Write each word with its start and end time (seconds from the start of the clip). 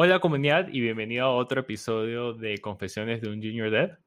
Hola 0.00 0.20
comunidad 0.20 0.68
y 0.70 0.80
bienvenido 0.80 1.24
a 1.24 1.34
otro 1.34 1.62
episodio 1.62 2.32
de 2.32 2.58
Confesiones 2.58 3.20
de 3.20 3.30
un 3.30 3.42
Junior 3.42 3.68
Dev. 3.68 3.98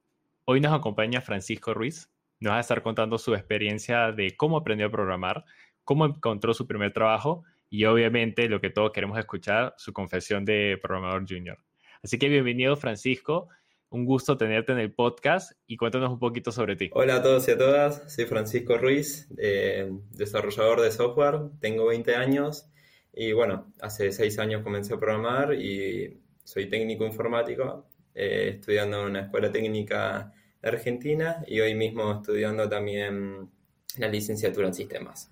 Hoy 0.46 0.62
nos 0.62 0.72
acompaña 0.72 1.20
Francisco 1.20 1.74
Ruiz. 1.74 2.10
Nos 2.40 2.54
va 2.54 2.60
a 2.60 2.62
estar 2.62 2.82
contando 2.82 3.18
su 3.18 3.36
experiencia 3.36 4.14
de 4.14 4.38
cómo 4.38 4.56
aprendió 4.56 4.88
a 4.88 4.90
programar, 4.90 5.44
cómo 5.84 6.06
encontró 6.06 6.54
su 6.54 6.66
primer 6.66 6.94
trabajo 6.94 7.44
y 7.70 7.84
obviamente 7.84 8.48
lo 8.48 8.62
que 8.62 8.70
todos 8.70 8.94
queremos 8.94 9.20
escuchar, 9.20 9.74
su 9.76 9.92
confesión 9.92 10.46
de 10.46 10.80
programador 10.82 11.26
junior. 11.28 11.58
Así 12.02 12.18
que 12.18 12.30
bienvenido 12.30 12.78
Francisco, 12.78 13.50
un 13.90 14.06
gusto 14.06 14.38
tenerte 14.38 14.72
en 14.72 14.80
el 14.80 14.94
podcast 14.94 15.52
y 15.68 15.76
cuéntanos 15.76 16.10
un 16.10 16.20
poquito 16.20 16.54
sobre 16.54 16.78
ti. 16.78 16.90
Hola 16.94 17.16
a 17.16 17.22
todos 17.22 17.46
y 17.50 17.52
a 17.52 17.58
todas, 17.58 18.16
soy 18.16 18.28
Francisco 18.28 18.78
Ruiz, 18.78 19.28
eh, 19.38 19.92
desarrollador 20.12 20.80
de 20.80 20.92
software, 20.94 21.50
tengo 21.60 21.88
20 21.88 22.16
años 22.16 22.71
y 23.14 23.34
bueno, 23.34 23.74
hace 23.82 24.12
seis 24.12 24.40
años 24.40 24.64
comencé 24.64 24.94
a 24.94 24.98
programar 24.98 25.54
y 25.54 26.22
soy 26.44 26.68
técnico 26.70 27.06
informático, 27.06 27.88
eh, 28.14 28.54
estudiando 28.56 29.02
en 29.02 29.08
una 29.08 29.22
escuela 29.22 29.52
técnica 29.52 30.34
de 30.62 30.70
Argentina 30.70 31.44
y 31.48 31.60
hoy 31.60 31.76
mismo 31.76 32.12
estudiando 32.12 32.70
también 32.70 33.50
la 33.98 34.08
licenciatura 34.08 34.68
en 34.68 34.74
sistemas. 34.74 35.32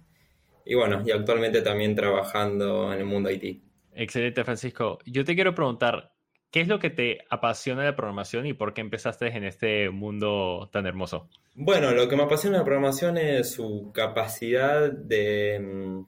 Y 0.65 0.75
bueno, 0.75 1.01
y 1.05 1.11
actualmente 1.11 1.61
también 1.61 1.95
trabajando 1.95 2.93
en 2.93 2.99
el 2.99 3.05
mundo 3.05 3.31
IT. 3.31 3.61
Excelente, 3.93 4.43
Francisco. 4.43 4.99
Yo 5.05 5.25
te 5.25 5.35
quiero 5.35 5.55
preguntar, 5.55 6.13
¿qué 6.51 6.61
es 6.61 6.67
lo 6.67 6.79
que 6.79 6.89
te 6.89 7.19
apasiona 7.29 7.81
de 7.81 7.87
la 7.89 7.95
programación 7.95 8.45
y 8.45 8.53
por 8.53 8.73
qué 8.73 8.81
empezaste 8.81 9.27
en 9.27 9.45
este 9.45 9.89
mundo 9.89 10.69
tan 10.71 10.85
hermoso? 10.85 11.29
Bueno, 11.55 11.91
lo 11.91 12.07
que 12.07 12.15
me 12.15 12.23
apasiona 12.23 12.57
de 12.57 12.59
la 12.59 12.65
programación 12.65 13.17
es 13.17 13.51
su 13.51 13.91
capacidad 13.93 14.91
de 14.91 15.59
mm, 15.59 16.05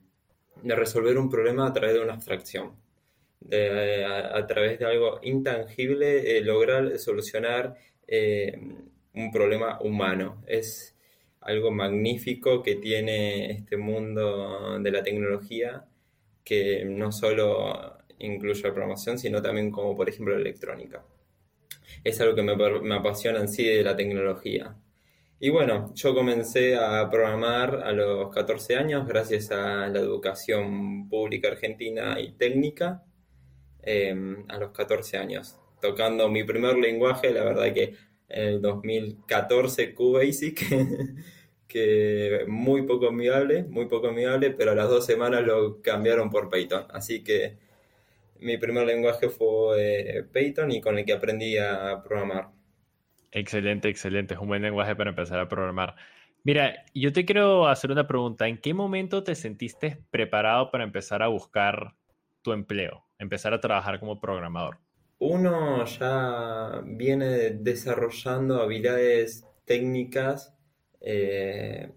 de 0.63 0.75
resolver 0.75 1.17
un 1.17 1.29
problema 1.29 1.67
a 1.67 1.73
través 1.73 1.95
de 1.95 2.01
una 2.01 2.13
abstracción, 2.13 2.73
a, 3.51 4.45
través 4.47 4.79
de 4.79 4.85
algo 4.85 5.19
intangible, 5.23 6.37
eh, 6.37 6.41
lograr 6.41 6.97
solucionar 6.99 7.75
eh, 8.07 8.59
un 9.13 9.31
problema 9.31 9.79
humano. 9.81 10.43
Es 10.47 10.95
algo 11.41 11.71
magnífico 11.71 12.61
que 12.61 12.75
tiene 12.75 13.51
este 13.51 13.77
mundo 13.77 14.79
de 14.79 14.91
la 14.91 15.03
tecnología, 15.03 15.85
que 16.43 16.85
no 16.85 17.11
solo 17.11 17.97
incluye 18.19 18.61
la 18.61 18.73
programación, 18.73 19.17
sino 19.17 19.41
también 19.41 19.71
como 19.71 19.95
por 19.95 20.07
ejemplo 20.09 20.35
la 20.35 20.41
electrónica. 20.41 21.03
Es 22.03 22.21
algo 22.21 22.35
que 22.35 22.43
me, 22.43 22.55
me 22.55 22.95
apasiona 22.95 23.39
en 23.39 23.47
sí 23.47 23.63
de 23.65 23.83
la 23.83 23.95
tecnología. 23.95 24.75
Y 25.43 25.49
bueno, 25.49 25.91
yo 25.95 26.13
comencé 26.13 26.75
a 26.75 27.09
programar 27.09 27.81
a 27.83 27.91
los 27.93 28.31
14 28.31 28.75
años 28.75 29.07
gracias 29.07 29.49
a 29.49 29.87
la 29.87 29.99
educación 29.99 31.09
pública 31.09 31.47
argentina 31.47 32.19
y 32.19 32.33
técnica 32.33 33.03
em, 33.81 34.45
a 34.49 34.59
los 34.59 34.69
14 34.71 35.17
años. 35.17 35.57
Tocando 35.81 36.29
mi 36.29 36.43
primer 36.43 36.77
lenguaje, 36.77 37.31
la 37.31 37.43
verdad 37.43 37.73
que 37.73 37.95
en 38.29 38.47
el 38.49 38.61
2014 38.61 39.95
QBasic, 39.95 40.61
que 41.67 42.45
muy 42.47 42.83
poco 42.83 43.07
amigable, 43.07 43.63
muy 43.63 43.87
poco 43.87 44.09
amigable, 44.09 44.51
pero 44.51 44.73
a 44.73 44.75
las 44.75 44.89
dos 44.89 45.07
semanas 45.07 45.43
lo 45.43 45.81
cambiaron 45.81 46.29
por 46.29 46.51
Python. 46.51 46.85
Así 46.91 47.23
que 47.23 47.57
mi 48.39 48.59
primer 48.59 48.85
lenguaje 48.85 49.29
fue 49.29 50.19
eh, 50.19 50.23
Python 50.23 50.71
y 50.71 50.81
con 50.81 50.99
el 50.99 51.05
que 51.05 51.13
aprendí 51.13 51.57
a 51.57 51.99
programar. 52.03 52.60
Excelente, 53.31 53.89
excelente. 53.89 54.33
Es 54.33 54.39
un 54.39 54.47
buen 54.47 54.61
lenguaje 54.61 54.95
para 54.95 55.09
empezar 55.09 55.39
a 55.39 55.47
programar. 55.47 55.95
Mira, 56.43 56.85
yo 56.93 57.13
te 57.13 57.23
quiero 57.25 57.67
hacer 57.67 57.91
una 57.91 58.07
pregunta. 58.07 58.47
¿En 58.47 58.57
qué 58.57 58.73
momento 58.73 59.23
te 59.23 59.35
sentiste 59.35 60.03
preparado 60.09 60.71
para 60.71 60.83
empezar 60.83 61.21
a 61.23 61.27
buscar 61.27 61.95
tu 62.41 62.51
empleo, 62.51 63.05
empezar 63.19 63.53
a 63.53 63.61
trabajar 63.61 63.99
como 63.99 64.19
programador? 64.19 64.79
Uno 65.19 65.85
ya 65.85 66.81
viene 66.83 67.51
desarrollando 67.51 68.59
habilidades 68.59 69.45
técnicas 69.65 70.57
eh, 70.99 71.91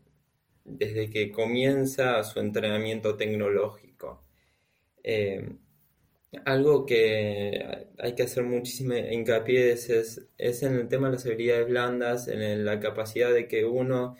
desde 0.63 1.09
que 1.09 1.33
comienza 1.33 2.23
su 2.23 2.39
entrenamiento 2.39 3.17
tecnológico. 3.17 4.25
Eh, 5.03 5.57
algo 6.45 6.87
que 6.87 7.87
hay 7.99 8.15
que 8.15 8.23
hacer 8.23 8.45
muchísimo 8.45 8.95
hincapié 8.95 9.73
es, 9.73 9.91
es, 10.39 10.63
en 10.63 10.75
el 10.75 10.89
tema 10.89 11.09
de 11.09 11.15
las 11.15 11.27
habilidades 11.27 11.69
blandas, 11.69 12.29
en 12.29 12.65
la 12.65 12.81
capacidad 12.81 13.33
de 13.33 13.49
que 13.49 13.65
uno 13.65 14.17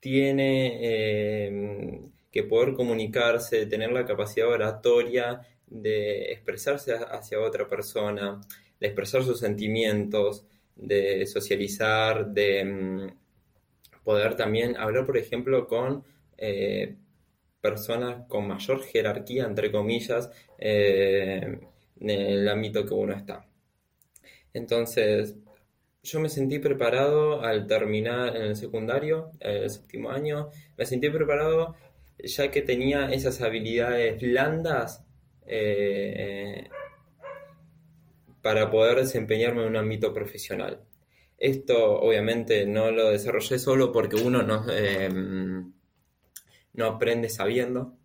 tiene 0.00 0.78
eh, 0.82 2.00
que 2.30 2.42
poder 2.42 2.74
comunicarse, 2.74 3.66
tener 3.66 3.92
la 3.92 4.04
capacidad 4.04 4.48
oratoria 4.48 5.40
de 5.66 6.32
expresarse 6.32 6.94
hacia 6.94 7.40
otra 7.40 7.68
persona, 7.68 8.40
de 8.80 8.86
expresar 8.86 9.24
sus 9.24 9.40
sentimientos, 9.40 10.44
de 10.76 11.26
socializar, 11.26 12.26
de 12.26 12.64
mm, 12.64 13.06
poder 14.04 14.36
también 14.36 14.76
hablar, 14.76 15.06
por 15.06 15.16
ejemplo, 15.16 15.66
con 15.66 16.04
eh, 16.36 16.96
personas 17.64 18.26
con 18.28 18.46
mayor 18.46 18.82
jerarquía, 18.82 19.46
entre 19.46 19.72
comillas, 19.72 20.30
eh, 20.58 21.60
en 21.98 22.10
el 22.10 22.46
ámbito 22.46 22.84
que 22.84 22.92
uno 22.92 23.14
está. 23.14 23.46
Entonces, 24.52 25.36
yo 26.02 26.20
me 26.20 26.28
sentí 26.28 26.58
preparado 26.58 27.40
al 27.40 27.66
terminar 27.66 28.36
en 28.36 28.42
el 28.42 28.56
secundario, 28.56 29.30
el 29.40 29.70
séptimo 29.70 30.10
año, 30.10 30.50
me 30.76 30.84
sentí 30.84 31.08
preparado 31.08 31.74
ya 32.18 32.50
que 32.50 32.60
tenía 32.60 33.10
esas 33.10 33.40
habilidades 33.40 34.20
blandas 34.20 35.02
eh, 35.46 36.68
para 38.42 38.70
poder 38.70 38.98
desempeñarme 38.98 39.62
en 39.62 39.68
un 39.68 39.76
ámbito 39.76 40.12
profesional. 40.12 40.82
Esto 41.38 41.98
obviamente 41.98 42.66
no 42.66 42.90
lo 42.90 43.08
desarrollé 43.08 43.58
solo 43.58 43.90
porque 43.90 44.16
uno 44.16 44.42
no, 44.42 44.66
eh, 44.70 45.08
no 46.74 46.86
aprende 46.86 47.28
sabiendo, 47.28 47.96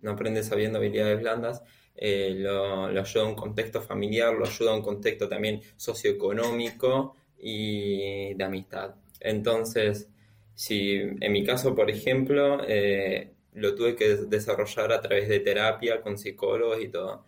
no 0.00 0.12
aprende 0.12 0.42
sabiendo 0.42 0.78
habilidades 0.78 1.20
blandas, 1.20 1.62
eh, 1.96 2.34
lo, 2.36 2.86
ayuda 2.86 3.24
a 3.24 3.28
un 3.28 3.34
contexto 3.34 3.80
familiar, 3.80 4.34
lo 4.34 4.46
ayuda 4.46 4.72
a 4.72 4.74
un 4.74 4.82
contexto 4.82 5.28
también 5.28 5.60
socioeconómico 5.76 7.16
y 7.38 8.34
de 8.34 8.44
amistad. 8.44 8.94
Entonces, 9.20 10.08
si 10.54 10.96
en 10.96 11.32
mi 11.32 11.44
caso, 11.44 11.74
por 11.74 11.90
ejemplo, 11.90 12.60
eh, 12.66 13.32
lo 13.54 13.74
tuve 13.74 13.94
que 13.94 14.16
desarrollar 14.16 14.92
a 14.92 15.00
través 15.00 15.28
de 15.28 15.40
terapia 15.40 16.00
con 16.02 16.18
psicólogos 16.18 16.82
y 16.82 16.88
todo. 16.88 17.26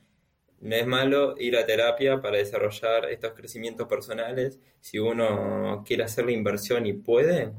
No 0.61 0.75
es 0.75 0.87
malo 0.87 1.35
ir 1.39 1.57
a 1.57 1.67
terapia 1.67 2.21
para 2.21 2.39
desarrollar 2.39 3.11
estos 3.11 3.33
crecimientos 3.35 3.87
personales. 3.87 4.59
Si 4.81 4.99
uno 4.99 5.85
quiere 5.87 6.05
hacer 6.05 6.25
la 6.25 6.33
inversión 6.33 6.87
y 6.87 6.95
puede, 6.95 7.53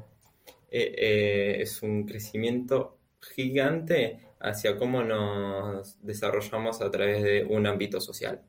eh, 0.69 1.57
es 1.59 1.81
un 1.81 2.05
crecimiento 2.05 2.97
gigante 3.22 4.19
hacia 4.39 4.78
cómo 4.78 5.03
nos 5.03 6.01
desarrollamos 6.03 6.81
a 6.81 6.91
través 6.91 7.23
de 7.23 7.44
un 7.44 7.67
ámbito 7.67 8.00
social. 8.00 8.41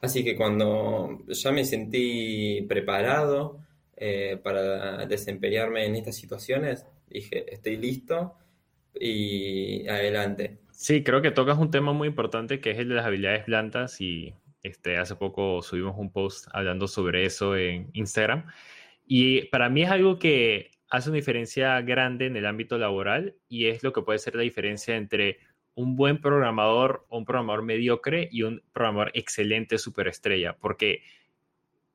Así 0.00 0.24
que 0.24 0.36
cuando 0.36 1.20
ya 1.28 1.52
me 1.52 1.64
sentí 1.64 2.62
preparado 2.68 3.58
eh, 3.96 4.38
para 4.42 5.06
desempeñarme 5.06 5.86
en 5.86 5.96
estas 5.96 6.16
situaciones, 6.16 6.86
dije, 7.08 7.52
estoy 7.52 7.76
listo 7.76 8.34
y 8.94 9.86
adelante. 9.88 10.58
Sí, 10.72 11.02
creo 11.02 11.20
que 11.22 11.30
tocas 11.30 11.58
un 11.58 11.70
tema 11.70 11.92
muy 11.92 12.08
importante 12.08 12.60
que 12.60 12.70
es 12.70 12.78
el 12.78 12.88
de 12.88 12.94
las 12.94 13.06
habilidades 13.06 13.46
blandas 13.46 14.00
y 14.00 14.34
este, 14.62 14.98
hace 14.98 15.16
poco 15.16 15.62
subimos 15.62 15.96
un 15.98 16.10
post 16.10 16.48
hablando 16.52 16.88
sobre 16.88 17.24
eso 17.24 17.56
en 17.56 17.90
Instagram. 17.92 18.46
Y 19.06 19.42
para 19.46 19.68
mí 19.68 19.82
es 19.82 19.90
algo 19.90 20.18
que 20.18 20.70
hace 20.90 21.08
una 21.08 21.16
diferencia 21.16 21.80
grande 21.80 22.26
en 22.26 22.36
el 22.36 22.46
ámbito 22.46 22.76
laboral 22.76 23.36
y 23.48 23.66
es 23.66 23.82
lo 23.82 23.92
que 23.92 24.02
puede 24.02 24.18
ser 24.18 24.34
la 24.34 24.42
diferencia 24.42 24.96
entre 24.96 25.38
un 25.74 25.96
buen 25.96 26.20
programador 26.20 27.06
un 27.08 27.24
programador 27.24 27.62
mediocre 27.62 28.28
y 28.30 28.42
un 28.42 28.62
programador 28.72 29.12
excelente 29.14 29.78
superestrella, 29.78 30.56
porque 30.56 31.02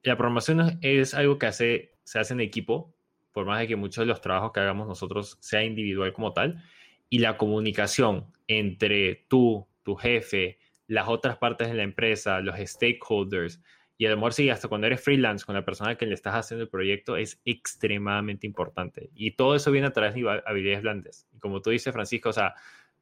la 0.02 0.16
programación 0.16 0.80
es 0.82 1.14
algo 1.14 1.38
que 1.38 1.52
se 1.52 1.92
hace 2.14 2.34
en 2.34 2.40
equipo, 2.40 2.94
por 3.32 3.46
más 3.46 3.60
de 3.60 3.68
que 3.68 3.76
muchos 3.76 4.04
de 4.04 4.06
los 4.06 4.22
trabajos 4.22 4.54
que 4.54 4.62
hagamos 4.62 4.88
nosotros 4.88 5.38
sea 5.42 5.64
individual 5.64 6.14
como 6.14 6.32
tal, 6.32 6.64
y 7.10 7.20
la 7.20 7.38
comunicación 7.38 8.26
entre 8.48 9.26
tú, 9.28 9.68
tu 9.84 9.96
jefe, 9.96 10.58
las 10.88 11.08
otras 11.08 11.38
partes 11.38 11.68
de 11.68 11.74
la 11.74 11.84
empresa, 11.84 12.40
los 12.40 12.58
stakeholders, 12.58 13.62
y 13.98 14.06
el 14.06 14.14
amor, 14.14 14.34
sí, 14.34 14.50
hasta 14.50 14.68
cuando 14.68 14.88
eres 14.88 15.02
freelance 15.02 15.46
con 15.46 15.56
la 15.56 15.64
persona 15.64 15.96
que 15.96 16.06
le 16.06 16.16
estás 16.16 16.36
haciendo 16.36 16.64
el 16.64 16.70
proyecto 16.70 17.16
es 17.16 17.42
extremadamente 17.46 18.46
importante. 18.46 19.10
Y 19.16 19.32
todo 19.32 19.56
eso 19.56 19.72
viene 19.72 19.88
a 19.88 19.94
través 19.94 20.16
de 20.16 20.44
habilidades 20.46 20.82
blandas. 20.82 21.28
Y 21.34 21.40
como 21.40 21.62
tú 21.62 21.70
dices, 21.70 21.94
Francisco, 21.94 22.30
o 22.30 22.34
sea, 22.34 22.56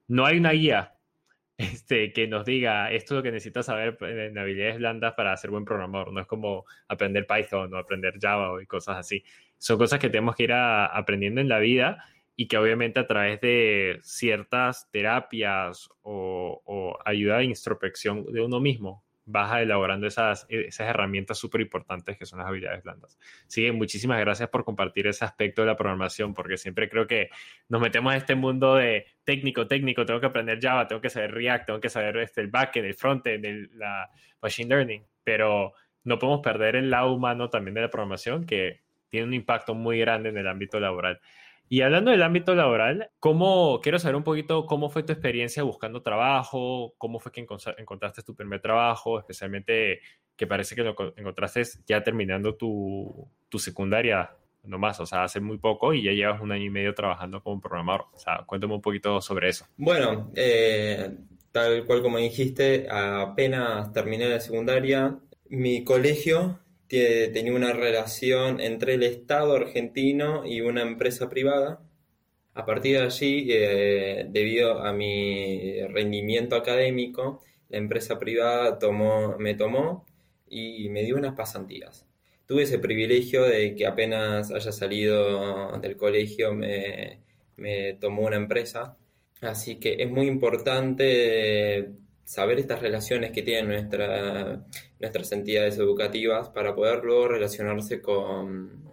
no 0.08 0.26
hay 0.26 0.38
una 0.38 0.52
guía 0.52 0.94
este, 1.58 2.14
que 2.14 2.28
nos 2.28 2.46
diga 2.46 2.92
esto 2.92 3.16
es 3.16 3.18
lo 3.18 3.24
que 3.24 3.32
necesitas 3.32 3.66
saber 3.66 3.98
en 4.02 4.38
habilidades 4.38 4.78
blandas 4.78 5.14
para 5.16 5.36
ser 5.36 5.50
buen 5.50 5.66
programador. 5.66 6.14
No 6.14 6.22
es 6.22 6.28
como 6.28 6.66
aprender 6.88 7.26
Python 7.26 7.74
o 7.74 7.78
aprender 7.78 8.20
Java 8.22 8.62
y 8.62 8.68
cosas 8.68 8.98
así. 8.98 9.24
Son 9.58 9.80
cosas 9.80 10.00
que 10.00 10.10
tenemos 10.10 10.36
que 10.36 10.44
ir 10.44 10.54
aprendiendo 10.54 11.42
en 11.42 11.50
la 11.50 11.58
vida 11.58 12.06
y 12.36 12.48
que 12.48 12.58
obviamente 12.58 13.00
a 13.00 13.08
través 13.08 13.42
de 13.42 14.00
ciertas 14.04 14.92
terapias 14.92 15.90
o, 16.04 16.62
o 16.66 17.00
ayuda 17.04 17.38
de 17.38 17.46
introspección 17.46 18.26
de 18.32 18.42
uno 18.42 18.60
mismo 18.60 19.04
vas 19.26 19.62
elaborando 19.62 20.08
esas, 20.08 20.46
esas 20.50 20.90
herramientas 20.90 21.38
súper 21.38 21.62
importantes 21.62 22.18
que 22.18 22.26
son 22.26 22.40
las 22.40 22.48
habilidades 22.48 22.84
blandas. 22.84 23.18
Sí, 23.48 23.72
muchísimas 23.72 24.20
gracias 24.20 24.50
por 24.50 24.66
compartir 24.66 25.08
ese 25.08 25.24
aspecto 25.24 25.62
de 25.62 25.68
la 25.68 25.78
programación, 25.78 26.34
porque 26.34 26.58
siempre 26.58 26.90
creo 26.90 27.08
que 27.08 27.30
nos 27.70 27.82
metemos 27.82 28.14
en 28.14 28.18
este 28.18 28.36
mundo 28.36 28.76
de 28.76 29.06
técnico, 29.24 29.68
técnico, 29.68 30.06
tengo 30.06 30.20
que 30.20 30.26
aprender 30.26 30.60
Java, 30.62 30.88
tengo 30.88 31.02
que 31.02 31.10
saber 31.10 31.32
React, 31.32 31.66
tengo 31.68 31.80
que 31.80 31.90
saber 31.90 32.18
este, 32.18 32.42
el 32.42 32.48
backend, 32.48 32.86
el 32.86 32.94
frontend, 32.96 33.46
el, 33.46 33.70
la 33.78 34.10
machine 34.42 34.70
learning, 34.70 35.06
pero 35.24 35.74
no 36.04 36.20
podemos 36.20 36.42
perder 36.42 36.76
el 36.76 36.90
lado 36.90 37.14
humano 37.14 37.50
también 37.50 37.76
de 37.76 37.82
la 37.82 37.90
programación, 37.90 38.46
que 38.46 38.82
tiene 39.10 39.28
un 39.28 39.34
impacto 39.34 39.74
muy 39.74 40.00
grande 40.00 40.30
en 40.30 40.38
el 40.38 40.48
ámbito 40.48 40.80
laboral. 40.80 41.22
Y 41.74 41.82
hablando 41.82 42.12
del 42.12 42.22
ámbito 42.22 42.54
laboral, 42.54 43.10
¿cómo, 43.20 43.80
quiero 43.82 43.98
saber 43.98 44.16
un 44.16 44.24
poquito 44.24 44.68
cómo 44.68 44.92
fue 44.92 45.02
tu 45.02 45.12
experiencia 45.12 45.64
buscando 45.64 46.04
trabajo, 46.04 46.94
cómo 47.00 47.20
fue 47.20 47.32
que 47.32 47.44
encontraste 47.80 48.22
tu 48.22 48.36
primer 48.36 48.62
trabajo, 48.62 49.18
especialmente 49.18 50.00
que 50.36 50.46
parece 50.46 50.76
que 50.76 50.84
lo 50.84 50.96
encontraste 51.18 51.64
ya 51.88 52.04
terminando 52.04 52.54
tu, 52.54 53.28
tu 53.50 53.58
secundaria 53.58 54.30
nomás, 54.62 55.00
o 55.00 55.08
sea, 55.08 55.24
hace 55.24 55.40
muy 55.40 55.58
poco 55.58 55.96
y 55.96 56.04
ya 56.04 56.12
llevas 56.12 56.42
un 56.42 56.52
año 56.52 56.66
y 56.66 56.70
medio 56.70 56.94
trabajando 56.94 57.42
como 57.42 57.60
programador. 57.60 58.06
O 58.14 58.20
sea, 58.20 58.44
cuéntame 58.46 58.76
un 58.76 58.82
poquito 58.82 59.20
sobre 59.20 59.50
eso. 59.50 59.66
Bueno, 59.76 60.32
eh, 60.36 61.10
tal 61.52 61.88
cual 61.88 62.04
como 62.04 62.20
dijiste, 62.20 62.86
apenas 62.88 63.92
terminé 63.94 64.30
la 64.30 64.40
secundaria, 64.40 65.18
mi 65.50 65.84
colegio 65.84 66.60
tenía 67.34 67.54
una 67.54 67.74
relación 67.74 68.60
entre 68.60 68.96
el 68.96 69.04
Estado 69.04 69.56
argentino 69.56 70.46
y 70.46 70.62
una 70.62 70.82
empresa 70.82 71.30
privada. 71.30 71.82
A 72.54 72.66
partir 72.66 72.98
de 72.98 73.04
allí, 73.04 73.48
eh, 73.50 74.28
debido 74.30 74.80
a 74.80 74.94
mi 74.94 75.82
rendimiento 75.88 76.56
académico, 76.56 77.42
la 77.70 77.78
empresa 77.80 78.20
privada 78.20 78.78
me 79.40 79.56
tomó 79.56 80.06
y 80.48 80.90
me 80.90 81.04
dio 81.04 81.16
unas 81.16 81.36
pasantías. 81.36 82.06
Tuve 82.46 82.64
ese 82.64 82.80
privilegio 82.80 83.44
de 83.44 83.76
que 83.76 83.88
apenas 83.88 84.52
haya 84.52 84.72
salido 84.72 85.80
del 85.80 85.98
colegio 85.98 86.54
me 86.54 87.94
tomó 88.00 88.24
una 88.28 88.36
empresa. 88.38 88.98
Así 89.42 89.78
que 89.80 89.96
es 90.00 90.10
muy 90.10 90.28
importante 90.28 91.92
saber 92.24 92.60
estas 92.60 92.82
relaciones 92.82 93.32
que 93.32 93.42
tienen 93.42 93.68
nuestra, 93.68 94.66
nuestras 95.00 95.32
entidades 95.32 95.78
educativas 95.78 96.50
para 96.50 96.76
poder 96.76 97.04
luego 97.04 97.28
relacionarse 97.28 98.02
con, 98.02 98.84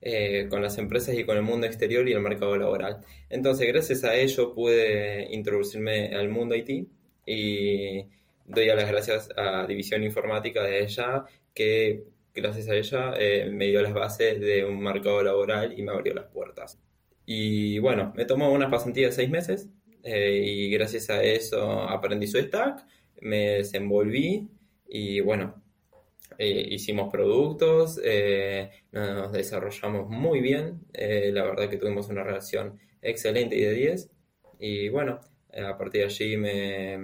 eh, 0.00 0.46
con 0.48 0.62
las 0.62 0.78
empresas 0.78 1.16
y 1.16 1.24
con 1.24 1.36
el 1.36 1.42
mundo 1.42 1.66
exterior 1.66 2.08
y 2.08 2.12
el 2.12 2.20
mercado 2.20 2.56
laboral. 2.56 3.04
Entonces, 3.28 3.66
gracias 3.68 4.04
a 4.04 4.14
ello 4.14 4.54
pude 4.54 5.28
introducirme 5.30 6.14
al 6.14 6.28
mundo 6.28 6.54
IT 6.54 6.88
y 7.26 8.06
doy 8.46 8.66
las 8.66 8.88
gracias 8.88 9.28
a 9.36 9.66
División 9.66 10.02
Informática 10.04 10.62
de 10.62 10.84
ella, 10.84 11.24
que 11.54 12.04
gracias 12.34 12.68
a 12.68 12.74
ella 12.74 13.14
eh, 13.18 13.50
me 13.50 13.66
dio 13.66 13.82
las 13.82 13.94
bases 13.94 14.40
de 14.40 14.64
un 14.64 14.80
mercado 14.80 15.22
laboral 15.22 15.78
y 15.78 15.82
me 15.82 15.92
abrió 15.92 16.14
las 16.14 16.26
puertas. 16.26 16.78
Y 17.24 17.78
bueno, 17.80 18.12
me 18.16 18.24
tomó 18.24 18.52
unas 18.52 18.70
pasantías 18.70 19.10
de 19.10 19.16
seis 19.16 19.30
meses 19.30 19.68
eh, 20.08 20.40
y 20.44 20.70
gracias 20.70 21.10
a 21.10 21.20
eso 21.20 21.82
aprendí 21.82 22.28
su 22.28 22.38
stack, 22.38 22.86
me 23.22 23.56
desenvolví 23.56 24.48
y 24.88 25.18
bueno, 25.18 25.60
eh, 26.38 26.68
hicimos 26.70 27.10
productos, 27.10 28.00
eh, 28.04 28.70
nos 28.92 29.32
desarrollamos 29.32 30.08
muy 30.08 30.40
bien, 30.40 30.80
la 30.92 31.44
verdad 31.44 31.68
que 31.68 31.76
tuvimos 31.76 32.08
una 32.08 32.22
relación 32.22 32.78
excelente 33.02 33.56
y 33.56 33.62
de 33.62 33.72
10 33.72 34.10
y 34.60 34.88
bueno, 34.90 35.20
a 35.52 35.76
partir 35.76 36.02
de 36.02 36.06
allí 36.06 36.36
me, 36.36 36.98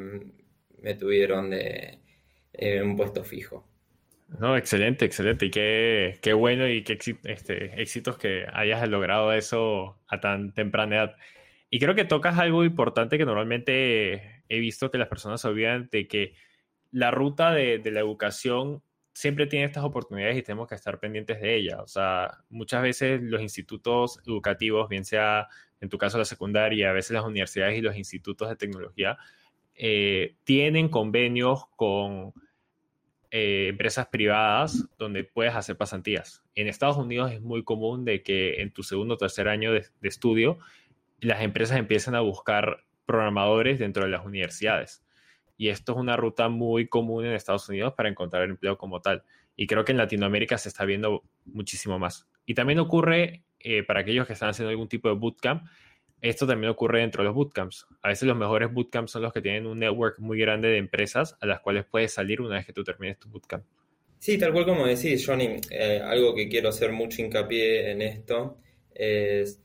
me 0.80 0.94
tuvieron 0.94 1.50
de 1.50 1.98
un 2.84 2.96
puesto 2.96 3.24
fijo. 3.24 3.66
No, 4.38 4.56
excelente, 4.56 5.04
excelente. 5.04 5.46
Y 5.46 5.50
qué, 5.50 6.18
qué 6.22 6.32
bueno 6.32 6.68
y 6.68 6.84
qué 6.84 6.98
este, 7.24 7.82
éxitos 7.82 8.16
que 8.16 8.46
hayas 8.52 8.88
logrado 8.88 9.32
eso 9.32 9.98
a 10.06 10.20
tan 10.20 10.54
temprana 10.54 10.96
edad. 10.96 11.16
Y 11.74 11.78
creo 11.78 11.94
que 11.94 12.04
tocas 12.04 12.38
algo 12.38 12.64
importante 12.64 13.16
que 13.16 13.24
normalmente 13.24 14.44
he 14.46 14.58
visto 14.58 14.90
que 14.90 14.98
las 14.98 15.08
personas 15.08 15.40
se 15.40 15.48
olvidan 15.48 15.88
de 15.90 16.06
que 16.06 16.34
la 16.90 17.10
ruta 17.10 17.50
de, 17.50 17.80
la 17.90 18.00
educación 18.00 18.82
siempre 19.14 19.46
tiene 19.46 19.64
estas 19.64 19.82
oportunidades 19.82 20.36
y 20.36 20.42
tenemos 20.42 20.68
que 20.68 20.74
estar 20.74 21.00
pendientes 21.00 21.40
de 21.40 21.56
ella. 21.56 21.80
O 21.80 21.86
sea, 21.86 22.44
muchas 22.50 22.82
veces 22.82 23.22
los 23.22 23.40
institutos 23.40 24.20
educativos, 24.26 24.86
bien 24.90 25.06
sea 25.06 25.48
en 25.80 25.88
tu 25.88 25.96
caso 25.96 26.18
la 26.18 26.26
secundaria, 26.26 26.90
a 26.90 26.92
veces 26.92 27.12
las 27.12 27.24
universidades 27.24 27.78
y 27.78 27.80
los 27.80 27.96
institutos 27.96 28.50
de 28.50 28.56
tecnología, 28.56 29.16
eh, 29.74 30.36
tienen 30.44 30.90
convenios 30.90 31.68
con 31.76 32.34
eh, 33.30 33.68
empresas 33.70 34.08
privadas 34.08 34.90
donde 34.98 35.24
puedes 35.24 35.54
hacer 35.54 35.78
pasantías. 35.78 36.44
En 36.54 36.68
Estados 36.68 36.98
Unidos 36.98 37.32
es 37.32 37.40
muy 37.40 37.64
común 37.64 38.04
de 38.04 38.22
que 38.22 38.60
en 38.60 38.74
tu 38.74 38.82
segundo 38.82 39.14
o 39.14 39.16
tercer 39.16 39.48
año 39.48 39.72
de 39.72 39.88
estudio 40.02 40.58
las 41.26 41.42
empresas 41.42 41.78
empiezan 41.78 42.14
a 42.14 42.20
buscar 42.20 42.84
programadores 43.06 43.78
dentro 43.78 44.04
de 44.04 44.10
las 44.10 44.24
universidades. 44.24 45.04
Y 45.56 45.68
esto 45.68 45.92
es 45.92 45.98
una 45.98 46.16
ruta 46.16 46.48
muy 46.48 46.88
común 46.88 47.24
en 47.24 47.32
Estados 47.32 47.68
Unidos 47.68 47.94
para 47.96 48.08
encontrar 48.08 48.44
empleo 48.44 48.76
como 48.76 49.00
tal. 49.00 49.22
Y 49.56 49.66
creo 49.66 49.84
que 49.84 49.92
en 49.92 49.98
Latinoamérica 49.98 50.58
se 50.58 50.68
está 50.68 50.84
viendo 50.84 51.22
muchísimo 51.44 51.98
más. 51.98 52.26
Y 52.46 52.54
también 52.54 52.78
ocurre 52.78 53.44
eh, 53.60 53.82
para 53.84 54.00
aquellos 54.00 54.26
que 54.26 54.32
están 54.32 54.48
haciendo 54.48 54.70
algún 54.70 54.88
tipo 54.88 55.08
de 55.08 55.14
bootcamp, 55.14 55.64
esto 56.20 56.46
también 56.46 56.70
ocurre 56.70 57.00
dentro 57.00 57.22
de 57.22 57.26
los 57.26 57.34
bootcamps. 57.34 57.86
A 58.00 58.08
veces 58.08 58.26
los 58.26 58.36
mejores 58.36 58.72
bootcamps 58.72 59.10
son 59.10 59.22
los 59.22 59.32
que 59.32 59.40
tienen 59.40 59.66
un 59.66 59.80
network 59.80 60.18
muy 60.20 60.38
grande 60.38 60.68
de 60.68 60.78
empresas 60.78 61.36
a 61.40 61.46
las 61.46 61.60
cuales 61.60 61.84
puedes 61.84 62.12
salir 62.12 62.40
una 62.40 62.56
vez 62.56 62.66
que 62.66 62.72
tú 62.72 62.84
termines 62.84 63.18
tu 63.18 63.28
bootcamp. 63.28 63.64
Sí, 64.18 64.38
tal 64.38 64.52
cual 64.52 64.64
como 64.64 64.86
decís, 64.86 65.26
Johnny, 65.26 65.56
eh, 65.70 66.00
algo 66.02 66.34
que 66.34 66.48
quiero 66.48 66.68
hacer 66.68 66.92
mucho 66.92 67.20
hincapié 67.22 67.90
en 67.90 68.02
esto 68.02 68.58
es 68.94 69.60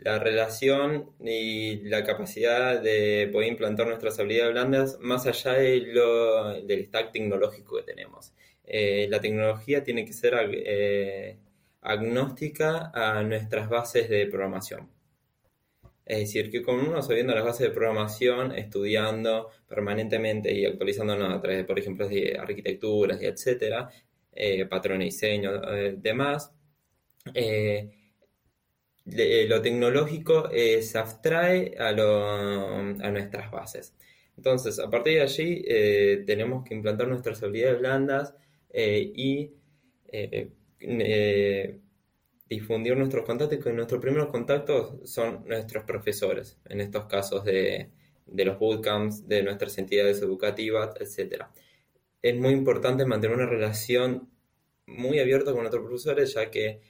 la 0.00 0.18
relación 0.18 1.10
y 1.20 1.76
la 1.88 2.04
capacidad 2.04 2.80
de 2.80 3.28
poder 3.32 3.48
implantar 3.48 3.86
nuestras 3.86 4.18
habilidades 4.18 4.52
blandas 4.52 4.98
más 5.00 5.26
allá 5.26 5.52
de 5.52 5.78
lo, 5.80 6.60
del 6.62 6.86
stack 6.86 7.12
tecnológico 7.12 7.76
que 7.76 7.82
tenemos. 7.82 8.32
Eh, 8.64 9.06
la 9.10 9.20
tecnología 9.20 9.84
tiene 9.84 10.04
que 10.04 10.12
ser 10.12 10.34
eh, 10.52 11.38
agnóstica 11.82 12.90
a 12.94 13.22
nuestras 13.22 13.68
bases 13.68 14.08
de 14.08 14.26
programación. 14.26 14.90
Es 16.04 16.18
decir, 16.18 16.50
que 16.50 16.62
con 16.62 16.80
uno 16.80 17.00
sabiendo 17.00 17.34
las 17.34 17.44
bases 17.44 17.68
de 17.68 17.74
programación, 17.74 18.52
estudiando 18.52 19.50
permanentemente 19.68 20.52
y 20.52 20.66
actualizándonos 20.66 21.32
a 21.32 21.40
través, 21.40 21.64
por 21.64 21.78
ejemplo, 21.78 22.08
de 22.08 22.36
arquitecturas 22.38 23.22
y 23.22 23.26
etcétera, 23.26 23.88
eh, 24.32 24.66
patrón 24.66 24.98
de 24.98 25.06
diseño, 25.06 25.60
demás, 25.96 26.52
eh, 27.34 27.90
lo 29.04 29.62
tecnológico 29.62 30.48
eh, 30.50 30.82
se 30.82 30.98
abstrae 30.98 31.74
a, 31.78 31.92
nuestras 33.10 33.50
bases. 33.50 33.94
Entonces, 34.36 34.78
a 34.78 34.88
partir 34.90 35.14
de 35.14 35.22
allí, 35.22 35.64
eh, 35.66 36.22
tenemos 36.26 36.64
que 36.64 36.74
implantar 36.74 37.08
nuestras 37.08 37.42
habilidades 37.42 37.80
blandas 37.80 38.34
y 38.74 39.52
difundir 42.48 42.96
nuestros 42.96 43.24
contactos, 43.24 43.58
que 43.58 43.72
nuestros 43.72 44.00
primeros 44.00 44.28
contactos 44.28 45.10
son 45.10 45.44
nuestros 45.46 45.84
profesores, 45.84 46.58
en 46.68 46.80
estos 46.80 47.04
casos 47.06 47.44
de, 47.44 47.90
de 48.26 48.44
los 48.44 48.58
bootcamps, 48.58 49.28
de 49.28 49.42
nuestras 49.42 49.76
entidades 49.78 50.22
educativas, 50.22 50.94
etc. 51.00 51.44
Es 52.20 52.36
muy 52.36 52.52
importante 52.52 53.04
mantener 53.04 53.36
una 53.36 53.46
relación 53.46 54.30
muy 54.86 55.18
abierta 55.18 55.52
con 55.52 55.60
nuestros 55.60 55.84
profesores, 55.84 56.34
ya 56.34 56.50
que 56.50 56.80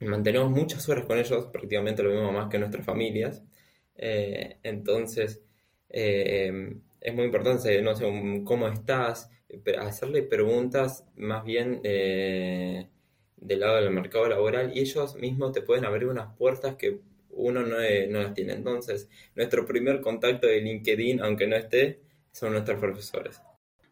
mantenemos 0.00 0.50
muchas 0.50 0.88
horas 0.88 1.04
con 1.06 1.18
ellos, 1.18 1.46
prácticamente 1.46 2.02
lo 2.02 2.10
mismo 2.10 2.32
más 2.32 2.48
que 2.48 2.58
nuestras 2.58 2.84
familias. 2.84 3.42
Eh, 3.96 4.58
entonces, 4.62 5.42
eh, 5.90 6.74
es 7.00 7.14
muy 7.14 7.24
importante, 7.24 7.80
no 7.82 7.94
sé, 7.94 8.04
cómo 8.44 8.68
estás, 8.68 9.30
hacerle 9.78 10.22
preguntas 10.22 11.04
más 11.16 11.44
bien 11.44 11.80
eh, 11.84 12.88
del 13.36 13.60
lado 13.60 13.76
del 13.76 13.90
mercado 13.90 14.28
laboral 14.28 14.72
y 14.76 14.80
ellos 14.80 15.16
mismos 15.16 15.52
te 15.52 15.62
pueden 15.62 15.84
abrir 15.84 16.08
unas 16.08 16.34
puertas 16.36 16.76
que 16.76 17.00
uno 17.30 17.62
no, 17.62 17.76
no 17.76 18.22
las 18.22 18.34
tiene. 18.34 18.52
Entonces, 18.54 19.08
nuestro 19.34 19.66
primer 19.66 20.00
contacto 20.00 20.46
de 20.46 20.60
LinkedIn, 20.60 21.20
aunque 21.20 21.46
no 21.46 21.56
esté, 21.56 22.00
son 22.32 22.52
nuestros 22.52 22.78
profesores. 22.80 23.40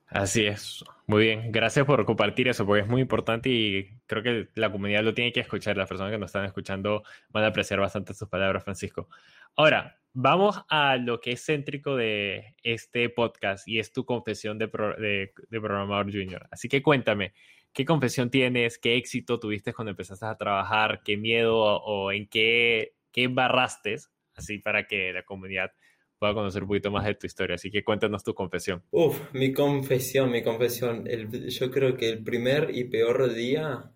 Así 0.08 0.46
es. 0.46 0.84
Muy 1.06 1.24
bien. 1.24 1.52
Gracias 1.52 1.84
por 1.84 2.04
compartir 2.06 2.48
eso, 2.48 2.64
porque 2.64 2.82
es 2.82 2.88
muy 2.88 3.02
importante 3.02 3.50
y 3.50 3.98
creo 4.06 4.22
que 4.22 4.48
la 4.54 4.72
comunidad 4.72 5.02
lo 5.02 5.14
tiene 5.14 5.32
que 5.32 5.40
escuchar. 5.40 5.76
Las 5.76 5.88
personas 5.88 6.12
que 6.12 6.18
nos 6.18 6.28
están 6.28 6.46
escuchando 6.46 7.02
van 7.28 7.44
a 7.44 7.48
apreciar 7.48 7.80
bastante 7.80 8.14
sus 8.14 8.28
palabras, 8.28 8.64
Francisco. 8.64 9.08
Ahora, 9.56 9.98
vamos 10.14 10.60
a 10.68 10.96
lo 10.96 11.20
que 11.20 11.32
es 11.32 11.44
céntrico 11.44 11.94
de 11.94 12.54
este 12.62 13.10
podcast 13.10 13.68
y 13.68 13.78
es 13.78 13.92
tu 13.92 14.04
confesión 14.04 14.58
de, 14.58 14.66
de, 14.66 15.60
programador 15.60 16.10
junior. 16.10 16.48
Así 16.50 16.68
que 16.68 16.82
cuéntame, 16.82 17.34
¿qué 17.72 17.84
confesión 17.84 18.30
tienes? 18.30 18.78
¿Qué 18.78 18.96
éxito 18.96 19.38
tuviste 19.38 19.74
cuando 19.74 19.90
empezaste 19.90 20.26
a 20.26 20.36
trabajar? 20.36 21.02
¿Qué 21.04 21.16
miedo 21.18 21.56
o, 21.56 22.12
en 22.12 22.28
qué, 22.28 22.94
qué 23.12 23.24
embarraste? 23.24 23.96
Así 24.34 24.58
para 24.58 24.86
que 24.86 25.12
la 25.12 25.24
comunidad 25.24 25.72
pueda 26.18 26.34
conocer 26.34 26.62
un 26.62 26.68
poquito 26.68 26.90
más 26.90 27.04
de 27.04 27.14
tu 27.14 27.26
historia. 27.26 27.54
Así 27.54 27.70
que 27.70 27.84
cuéntanos 27.84 28.24
tu 28.24 28.34
confesión. 28.34 28.82
Uf, 28.90 29.32
mi 29.32 29.52
confesión, 29.52 30.30
mi 30.30 30.42
confesión. 30.42 31.04
yo 31.06 31.70
creo 31.70 31.96
que 31.96 32.08
el 32.08 32.22
primer 32.22 32.70
y 32.74 32.84
peor 32.84 33.32
día 33.32 33.90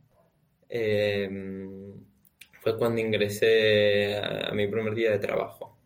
em, 0.69 1.95
fue 2.61 2.79
cuando 2.79 3.01
ingresé 3.01 4.19
a, 4.19 4.53
mi 4.55 4.69
primer 4.69 4.95
día 4.95 5.11
de 5.11 5.19
trabajo. 5.19 5.77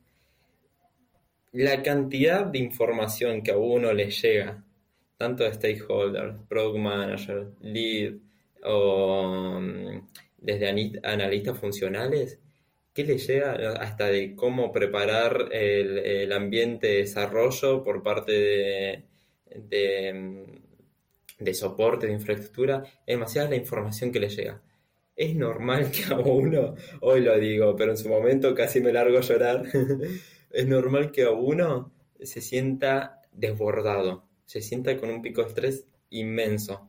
La 1.52 1.82
cantidad 1.82 2.44
de 2.44 2.58
información 2.58 3.42
que 3.42 3.52
a 3.52 3.56
uno 3.56 3.92
le 3.94 4.10
llega, 4.10 4.62
tanto 5.16 5.44
de 5.44 5.54
stakeholders, 5.54 6.36
product 6.48 6.78
manager, 6.78 7.46
lead 7.60 8.16
o 8.62 9.58
mm, 9.60 10.06
desde 10.36 11.00
analistas 11.02 11.58
funcionales, 11.58 12.40
¿Qué 12.96 13.04
le 13.04 13.18
llega 13.18 13.52
hasta 13.72 14.06
de 14.06 14.34
cómo 14.34 14.72
preparar 14.72 15.50
el, 15.52 16.32
ambiente 16.32 16.86
de 16.86 16.96
desarrollo 17.00 17.82
por 17.82 18.02
parte 18.02 18.32
de, 18.32 19.04
de, 21.38 21.54
soporte, 21.54 22.06
de 22.06 22.14
infraestructura? 22.14 22.82
Es 23.04 23.14
demasiada 23.14 23.50
la 23.50 23.56
información 23.56 24.10
que 24.10 24.20
le 24.20 24.30
llega. 24.30 24.62
Es 25.14 25.36
normal 25.36 25.90
que 25.90 26.04
a 26.10 26.18
uno, 26.18 26.74
hoy 27.02 27.20
lo 27.20 27.38
digo, 27.38 27.76
pero 27.76 27.90
en 27.90 27.98
su 27.98 28.08
momento 28.08 28.54
casi 28.54 28.80
me 28.80 28.94
largo 28.94 29.18
a 29.18 29.20
llorar, 29.20 29.64
es 30.50 30.66
normal 30.66 31.10
que 31.10 31.24
a 31.24 31.32
uno 31.32 31.92
se 32.18 32.40
sienta 32.40 33.20
desbordado, 33.30 34.24
se 34.46 34.62
sienta 34.62 34.96
con 34.96 35.10
un 35.10 35.20
pico 35.20 35.42
de 35.42 35.48
estrés 35.48 35.86
inmenso. 36.08 36.88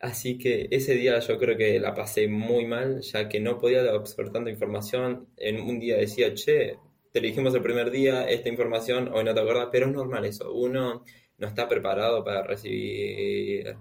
Así 0.00 0.36
que 0.38 0.68
ese 0.70 0.94
día 0.94 1.18
yo 1.20 1.38
creo 1.38 1.56
que 1.56 1.80
la 1.80 1.94
pasé 1.94 2.28
muy 2.28 2.66
mal, 2.66 3.00
ya 3.00 3.28
que 3.28 3.40
no 3.40 3.58
podía 3.58 3.82
absorber 3.90 4.32
tanta 4.32 4.50
información. 4.50 5.28
En 5.36 5.60
un 5.60 5.78
día 5.80 5.96
decía, 5.96 6.34
che, 6.34 6.78
te 7.12 7.20
dijimos 7.20 7.54
el 7.54 7.62
primer 7.62 7.90
día 7.90 8.28
esta 8.28 8.48
información, 8.50 9.08
hoy 9.12 9.24
no 9.24 9.34
te 9.34 9.40
acuerdas, 9.40 9.68
pero 9.72 9.86
es 9.86 9.92
normal 9.92 10.24
eso. 10.26 10.52
Uno 10.52 11.02
no 11.38 11.46
está 11.46 11.68
preparado 11.68 12.22
para 12.24 12.42
recibir 12.42 13.76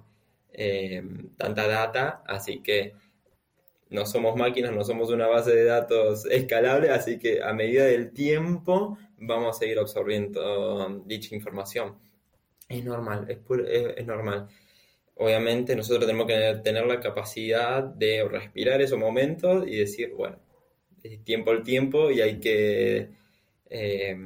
eh, 0.54 1.04
tanta 1.38 1.68
data, 1.68 2.24
así 2.26 2.62
que 2.62 2.94
no 3.90 4.06
somos 4.06 4.36
máquinas, 4.38 4.72
no 4.74 4.84
somos 4.84 5.10
una 5.12 5.28
base 5.28 5.54
de 5.54 5.66
datos 5.66 6.26
escalable, 6.26 6.90
así 6.92 7.20
que 7.20 7.44
a 7.44 7.54
medida 7.54 7.86
del 7.86 8.12
tiempo 8.14 8.98
vamos 9.18 9.56
a 9.56 9.60
seguir 9.60 9.80
absorbiendo 9.80 11.04
dicha 11.06 11.36
información. 11.36 11.98
Es 12.70 12.84
normal, 12.84 13.28
es, 13.30 13.38
es 13.98 14.06
normal 14.08 14.48
obviamente 15.16 15.76
nosotros 15.76 16.06
tenemos 16.06 16.28
que 16.28 16.62
tener 16.64 16.86
la 16.86 17.00
capacidad 17.00 17.84
de 17.84 18.28
respirar 18.28 18.82
esos 18.82 19.00
momentos 19.00 19.66
y 19.68 19.78
decir, 19.78 20.12
bueno, 20.16 20.38
tiempo 21.24 21.52
al 21.52 21.64
tiempo 21.64 22.12
y 22.12 22.22
hay 22.22 22.40
que 22.40 23.10
eh, 23.70 24.18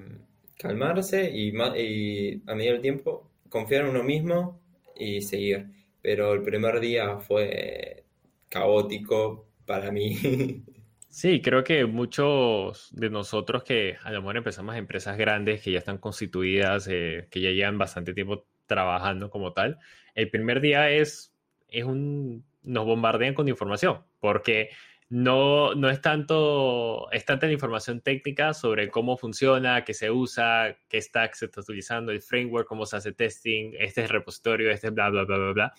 calmarse 0.57 1.29
y, 1.29 1.49
y 1.49 2.41
a 2.47 2.55
medida 2.55 2.73
del 2.73 2.81
tiempo 2.81 3.29
confiar 3.49 3.83
en 3.83 3.89
uno 3.89 4.03
mismo 4.03 4.61
y 4.95 5.21
seguir. 5.21 5.67
Pero 6.01 6.33
el 6.33 6.41
primer 6.41 6.79
día 6.79 7.17
fue 7.19 8.05
caótico 8.49 9.47
para 9.65 9.91
mí. 9.91 10.17
Sí, 11.11 11.41
creo 11.41 11.63
que 11.63 11.85
muchos 11.85 12.89
de 12.91 13.09
nosotros 13.09 13.63
que 13.63 13.97
a 14.03 14.11
lo 14.11 14.21
mejor 14.21 14.37
empezamos 14.37 14.75
empresas 14.75 15.17
grandes 15.17 15.59
que 15.59 15.71
ya 15.71 15.79
están 15.79 15.97
constituidas, 15.97 16.87
eh, 16.87 17.27
que 17.31 17.41
ya 17.41 17.49
llevan 17.49 17.79
bastante 17.79 18.13
tiempo 18.13 18.45
trabajando 18.69 19.29
como 19.29 19.51
tal, 19.51 19.77
el 20.15 20.29
primer 20.29 20.61
día 20.61 20.89
es, 20.89 21.35
es 21.67 21.83
un, 21.83 22.45
nos 22.63 22.85
bombardean 22.85 23.33
con 23.33 23.49
información, 23.49 24.05
porque 24.21 24.69
no, 25.09 25.73
no 25.73 25.89
es 25.89 26.01
tanto, 26.01 27.11
es 27.11 27.25
tanta 27.25 27.47
la 27.47 27.53
información 27.53 27.99
técnica 27.99 28.53
sobre 28.53 28.89
cómo 28.89 29.17
funciona, 29.17 29.83
qué 29.83 29.95
se 29.95 30.11
usa, 30.11 30.77
qué 30.87 31.01
stack 31.01 31.33
se 31.33 31.45
está 31.45 31.61
utilizando, 31.61 32.11
el 32.11 32.21
framework, 32.21 32.67
cómo 32.67 32.85
se 32.85 32.97
hace 32.97 33.11
testing, 33.11 33.73
este 33.79 34.01
es 34.01 34.05
el 34.05 34.09
repositorio, 34.09 34.69
este 34.69 34.87
es 34.87 34.93
bla, 34.93 35.09
bla, 35.09 35.25
bla, 35.25 35.37
bla, 35.37 35.51
bla. 35.51 35.73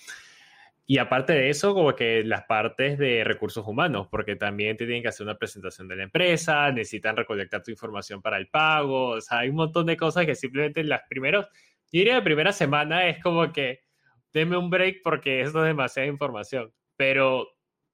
Y 0.84 0.98
aparte 0.98 1.34
de 1.34 1.50
eso, 1.50 1.72
como 1.72 1.94
que 1.94 2.24
las 2.24 2.42
partes 2.46 2.98
de 2.98 3.22
recursos 3.22 3.64
humanos, 3.64 4.08
porque 4.10 4.34
también 4.34 4.76
te 4.76 4.86
tienen 4.86 5.02
que 5.02 5.08
hacer 5.08 5.24
una 5.24 5.38
presentación 5.38 5.86
de 5.86 5.94
la 5.94 6.02
empresa, 6.02 6.72
necesitan 6.72 7.16
recolectar 7.16 7.62
tu 7.62 7.70
información 7.70 8.20
para 8.20 8.38
el 8.38 8.48
pago, 8.48 9.10
o 9.10 9.20
sea, 9.20 9.38
hay 9.38 9.50
un 9.50 9.54
montón 9.54 9.86
de 9.86 9.96
cosas 9.96 10.26
que 10.26 10.34
simplemente 10.34 10.82
las 10.82 11.02
primeros, 11.08 11.46
yo 11.92 11.98
diría 11.98 12.14
la 12.14 12.24
primera 12.24 12.52
semana 12.52 13.06
es 13.08 13.22
como 13.22 13.52
que 13.52 13.80
deme 14.32 14.56
un 14.56 14.70
break 14.70 15.00
porque 15.02 15.40
esto 15.40 15.60
es 15.60 15.68
demasiada 15.68 16.08
información. 16.08 16.72
Pero 16.96 17.48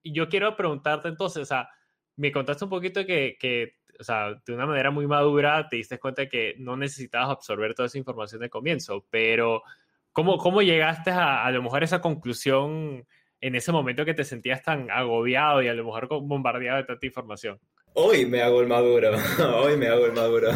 yo 0.04 0.28
quiero 0.28 0.56
preguntarte 0.56 1.08
entonces, 1.08 1.42
o 1.42 1.46
sea, 1.46 1.68
me 2.16 2.32
contaste 2.32 2.64
un 2.64 2.70
poquito 2.70 3.06
que, 3.06 3.36
que, 3.38 3.76
o 3.98 4.04
sea, 4.04 4.34
de 4.44 4.54
una 4.54 4.66
manera 4.66 4.90
muy 4.90 5.06
madura 5.06 5.68
te 5.68 5.76
diste 5.76 5.98
cuenta 5.98 6.28
que 6.28 6.54
no 6.58 6.76
necesitabas 6.76 7.30
absorber 7.30 7.74
toda 7.74 7.86
esa 7.86 7.98
información 7.98 8.40
de 8.42 8.50
comienzo, 8.50 9.06
pero 9.10 9.62
¿cómo, 10.12 10.38
cómo 10.38 10.62
llegaste 10.62 11.10
a, 11.10 11.44
a 11.44 11.50
lo 11.50 11.62
mejor 11.62 11.82
esa 11.84 12.00
conclusión 12.00 13.06
en 13.40 13.54
ese 13.54 13.72
momento 13.72 14.04
que 14.04 14.14
te 14.14 14.24
sentías 14.24 14.62
tan 14.62 14.90
agobiado 14.90 15.62
y 15.62 15.68
a 15.68 15.74
lo 15.74 15.84
mejor 15.84 16.08
bombardeado 16.08 16.78
de 16.78 16.84
tanta 16.84 17.06
información? 17.06 17.60
Hoy 17.98 18.26
me 18.26 18.42
hago 18.42 18.60
el 18.60 18.66
maduro, 18.66 19.12
hoy 19.56 19.78
me 19.78 19.86
hago 19.86 20.04
el 20.04 20.12
maduro. 20.12 20.50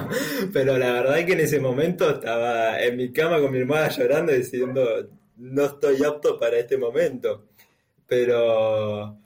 Pero 0.54 0.78
la 0.78 0.92
verdad 0.92 1.18
es 1.18 1.26
que 1.26 1.34
en 1.34 1.40
ese 1.40 1.60
momento 1.60 2.08
estaba 2.08 2.82
en 2.82 2.96
mi 2.96 3.12
cama 3.12 3.38
con 3.38 3.52
mi 3.52 3.58
hermana 3.58 3.90
llorando 3.90 4.32
diciendo, 4.32 5.06
no 5.36 5.64
estoy 5.66 6.02
apto 6.02 6.38
para 6.38 6.56
este 6.56 6.78
momento. 6.78 7.48
Pero 8.06 9.18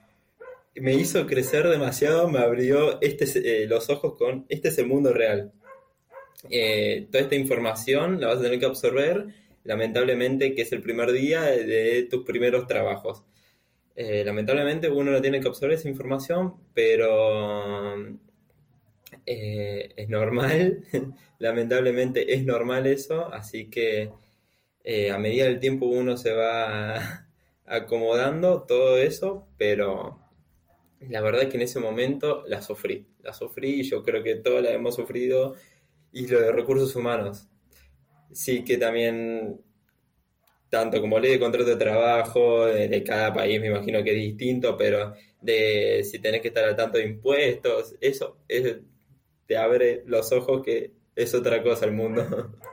me 0.75 0.95
hizo 0.95 1.25
crecer 1.29 1.69
demasiado, 1.69 2.29
me 2.29 2.41
abrió 2.41 3.01
este, 3.01 3.63
eh, 3.63 3.67
los 3.69 3.89
ojos 3.89 4.15
con, 4.19 4.47
este 4.49 4.71
es 4.71 4.79
el 4.79 4.87
mundo 4.87 5.13
real. 5.13 5.53
Eh, 6.51 7.07
toda 7.13 7.23
esta 7.23 7.37
información 7.37 8.21
la 8.21 8.27
vas 8.27 8.39
a 8.39 8.43
tener 8.43 8.59
que 8.59 8.67
absorber, 8.67 9.27
lamentablemente, 9.63 10.57
que 10.57 10.63
es 10.63 10.73
el 10.73 10.83
primer 10.83 11.13
día 11.13 11.43
de 11.43 12.09
tus 12.11 12.25
primeros 12.25 12.67
trabajos. 12.67 13.23
Eh, 14.03 14.25
lamentablemente 14.25 14.89
uno 14.89 15.11
no 15.11 15.21
tiene 15.21 15.41
que 15.41 15.49
absorber 15.49 15.77
esa 15.77 15.91
información, 15.91 16.55
pero 16.73 17.95
es 19.27 20.09
normal, 20.09 20.85
lamentablemente 21.39 22.33
es 22.33 22.47
normal 22.47 22.87
eso, 22.87 23.31
así 23.31 23.69
que 23.69 24.11
eh, 24.85 25.11
a 25.11 25.19
medida 25.19 25.45
del 25.45 25.61
tiempo 25.61 25.85
uno 25.85 26.17
se 26.17 26.33
va 26.33 27.27
acomodando 27.67 28.63
todo 28.63 28.97
eso, 28.97 29.47
pero 29.59 30.19
la 31.01 31.21
verdad 31.21 31.43
es 31.43 31.49
que 31.51 31.59
en 31.59 31.65
ese 31.65 31.79
momento 31.79 32.43
la 32.47 32.63
sufrí, 32.63 33.07
la 33.23 33.35
sufrí 33.35 33.81
y 33.81 33.83
yo 33.83 34.03
creo 34.03 34.23
que 34.23 34.37
todos 34.37 34.63
la 34.63 34.71
hemos 34.73 34.95
sufrido 34.95 35.57
y 36.11 36.27
lo 36.27 36.41
de 36.41 36.53
recursos 36.53 36.97
humanos. 36.97 37.49
Sí 38.33 38.65
que 38.65 38.79
también, 38.79 39.61
tanto 40.71 41.01
como 41.01 41.19
ley 41.19 41.33
de 41.33 41.41
contrato 41.41 41.69
de 41.69 41.77
trabajo, 41.77 42.67
de, 42.67 43.03
cada 43.05 43.33
país 43.35 43.61
me 43.61 43.67
imagino 43.67 44.03
que 44.03 44.11
es 44.11 44.17
distinto, 44.17 44.77
pero 44.77 45.15
de 45.41 46.03
si 46.05 46.19
tenés 46.21 46.41
que 46.41 46.49
estar 46.49 46.65
al 46.65 46.77
tanto 46.77 46.99
de 46.99 47.05
impuestos, 47.05 47.97
eso 48.01 48.39
te 49.47 49.57
abre 49.57 50.05
los 50.07 50.33
ojos 50.33 50.63
que 50.63 50.93
es 51.17 51.35
otra 51.35 51.63
cosa 51.63 51.87
el 51.87 51.93
mundo. 51.93 52.25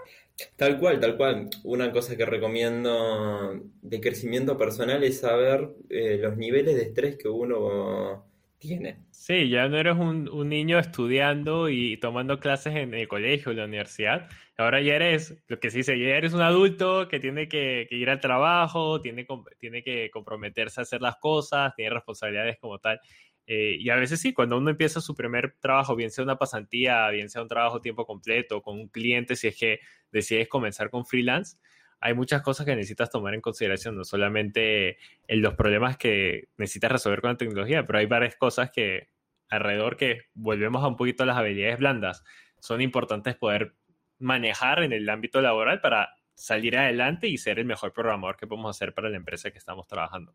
Tal 0.55 0.77
cual, 0.77 0.99
tal 0.99 1.17
cual. 1.17 1.49
Una 1.63 1.91
cosa 1.91 2.15
que 2.15 2.23
recomiendo 2.23 3.59
de 3.81 3.99
crecimiento 3.99 4.55
personal 4.55 5.03
es 5.03 5.21
saber 5.21 5.69
eh, 5.89 6.19
los 6.21 6.37
niveles 6.37 6.75
de 6.75 6.83
estrés 6.83 7.17
que 7.17 7.27
uno 7.27 8.23
tiene. 8.59 8.99
Sí, 9.09 9.49
ya 9.49 9.67
no 9.67 9.77
eres 9.77 9.97
un, 9.97 10.29
niño 10.47 10.77
estudiando 10.77 11.69
y 11.69 11.97
tomando 11.97 12.39
clases 12.39 12.75
en 12.75 12.93
el 12.93 13.07
colegio, 13.07 13.51
en 13.51 13.57
la 13.57 13.65
universidad. 13.65 14.29
Ahora 14.59 14.81
ya 14.81 14.95
eres, 14.95 15.37
lo 15.47 15.59
que 15.59 15.69
se 15.69 15.77
dice, 15.77 15.99
ya 15.99 16.15
eres 16.15 16.33
un 16.33 16.41
adulto 16.41 17.07
que 17.07 17.19
tiene 17.19 17.47
que, 17.47 17.87
ir 17.91 18.09
al 18.09 18.19
trabajo, 18.19 18.99
tiene, 19.01 19.27
tiene 19.59 19.83
que 19.83 20.09
comprometerse 20.09 20.81
a 20.81 20.83
hacer 20.83 20.99
las 20.99 21.17
cosas, 21.17 21.75
tiene 21.75 21.91
responsabilidades 21.91 22.57
como 22.57 22.79
tal. 22.79 22.99
Eh, 23.45 23.77
y 23.79 23.89
a 23.91 23.95
veces 23.95 24.19
sí, 24.19 24.33
cuando 24.33 24.57
uno 24.57 24.71
empieza 24.71 24.99
su 24.99 25.15
primer 25.15 25.55
trabajo, 25.59 25.95
bien 25.95 26.09
sea 26.09 26.23
una 26.23 26.37
pasantía, 26.37 27.07
bien 27.09 27.29
sea 27.29 27.43
un 27.43 27.47
trabajo 27.47 27.81
tiempo 27.81 28.05
completo, 28.07 28.63
con 28.63 28.79
un 28.79 28.87
cliente, 28.87 29.35
si 29.35 29.47
es 29.47 29.57
que 29.57 29.79
decides 30.11 30.47
comenzar 30.47 30.89
con 30.89 31.05
freelance, 31.05 31.57
hay 31.99 32.15
muchas 32.15 32.41
cosas 32.41 32.65
que 32.65 32.75
necesitas 32.75 33.11
tomar 33.11 33.35
en 33.35 33.41
consideración, 33.41 33.95
no 33.95 34.03
solamente 34.03 34.97
en 35.27 35.41
los 35.41 35.53
problemas 35.53 35.97
que 35.97 36.49
necesitas 36.57 36.91
resolver 36.91 37.21
con 37.21 37.31
la 37.31 37.37
tecnología, 37.37 37.85
pero 37.85 37.99
hay 37.99 38.07
varias 38.07 38.35
cosas 38.35 38.71
que 38.71 39.09
alrededor 39.49 39.97
que 39.97 40.23
volvemos 40.33 40.83
a 40.83 40.87
un 40.87 40.95
poquito 40.95 41.23
a 41.23 41.25
las 41.27 41.37
habilidades 41.37 41.79
blandas, 41.79 42.23
son 42.59 42.81
importantes 42.81 43.35
poder 43.35 43.75
manejar 44.19 44.83
en 44.83 44.93
el 44.93 45.07
ámbito 45.09 45.41
laboral 45.41 45.81
para 45.81 46.09
salir 46.33 46.77
adelante 46.77 47.27
y 47.27 47.37
ser 47.37 47.59
el 47.59 47.65
mejor 47.65 47.93
programador 47.93 48.37
que 48.37 48.47
podemos 48.47 48.75
hacer 48.75 48.93
para 48.93 49.09
la 49.09 49.17
empresa 49.17 49.51
que 49.51 49.57
estamos 49.57 49.87
trabajando. 49.87 50.33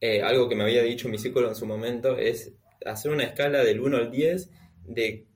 Eh, 0.00 0.22
algo 0.22 0.48
que 0.48 0.54
me 0.54 0.62
había 0.62 0.82
dicho 0.82 1.08
mi 1.08 1.18
psicólogo 1.18 1.52
en 1.52 1.56
su 1.56 1.66
momento 1.66 2.16
es 2.16 2.52
hacer 2.84 3.10
una 3.10 3.24
escala 3.24 3.64
del 3.64 3.80
1 3.80 3.96
al 3.96 4.10
10 4.10 4.50
de 4.84 5.26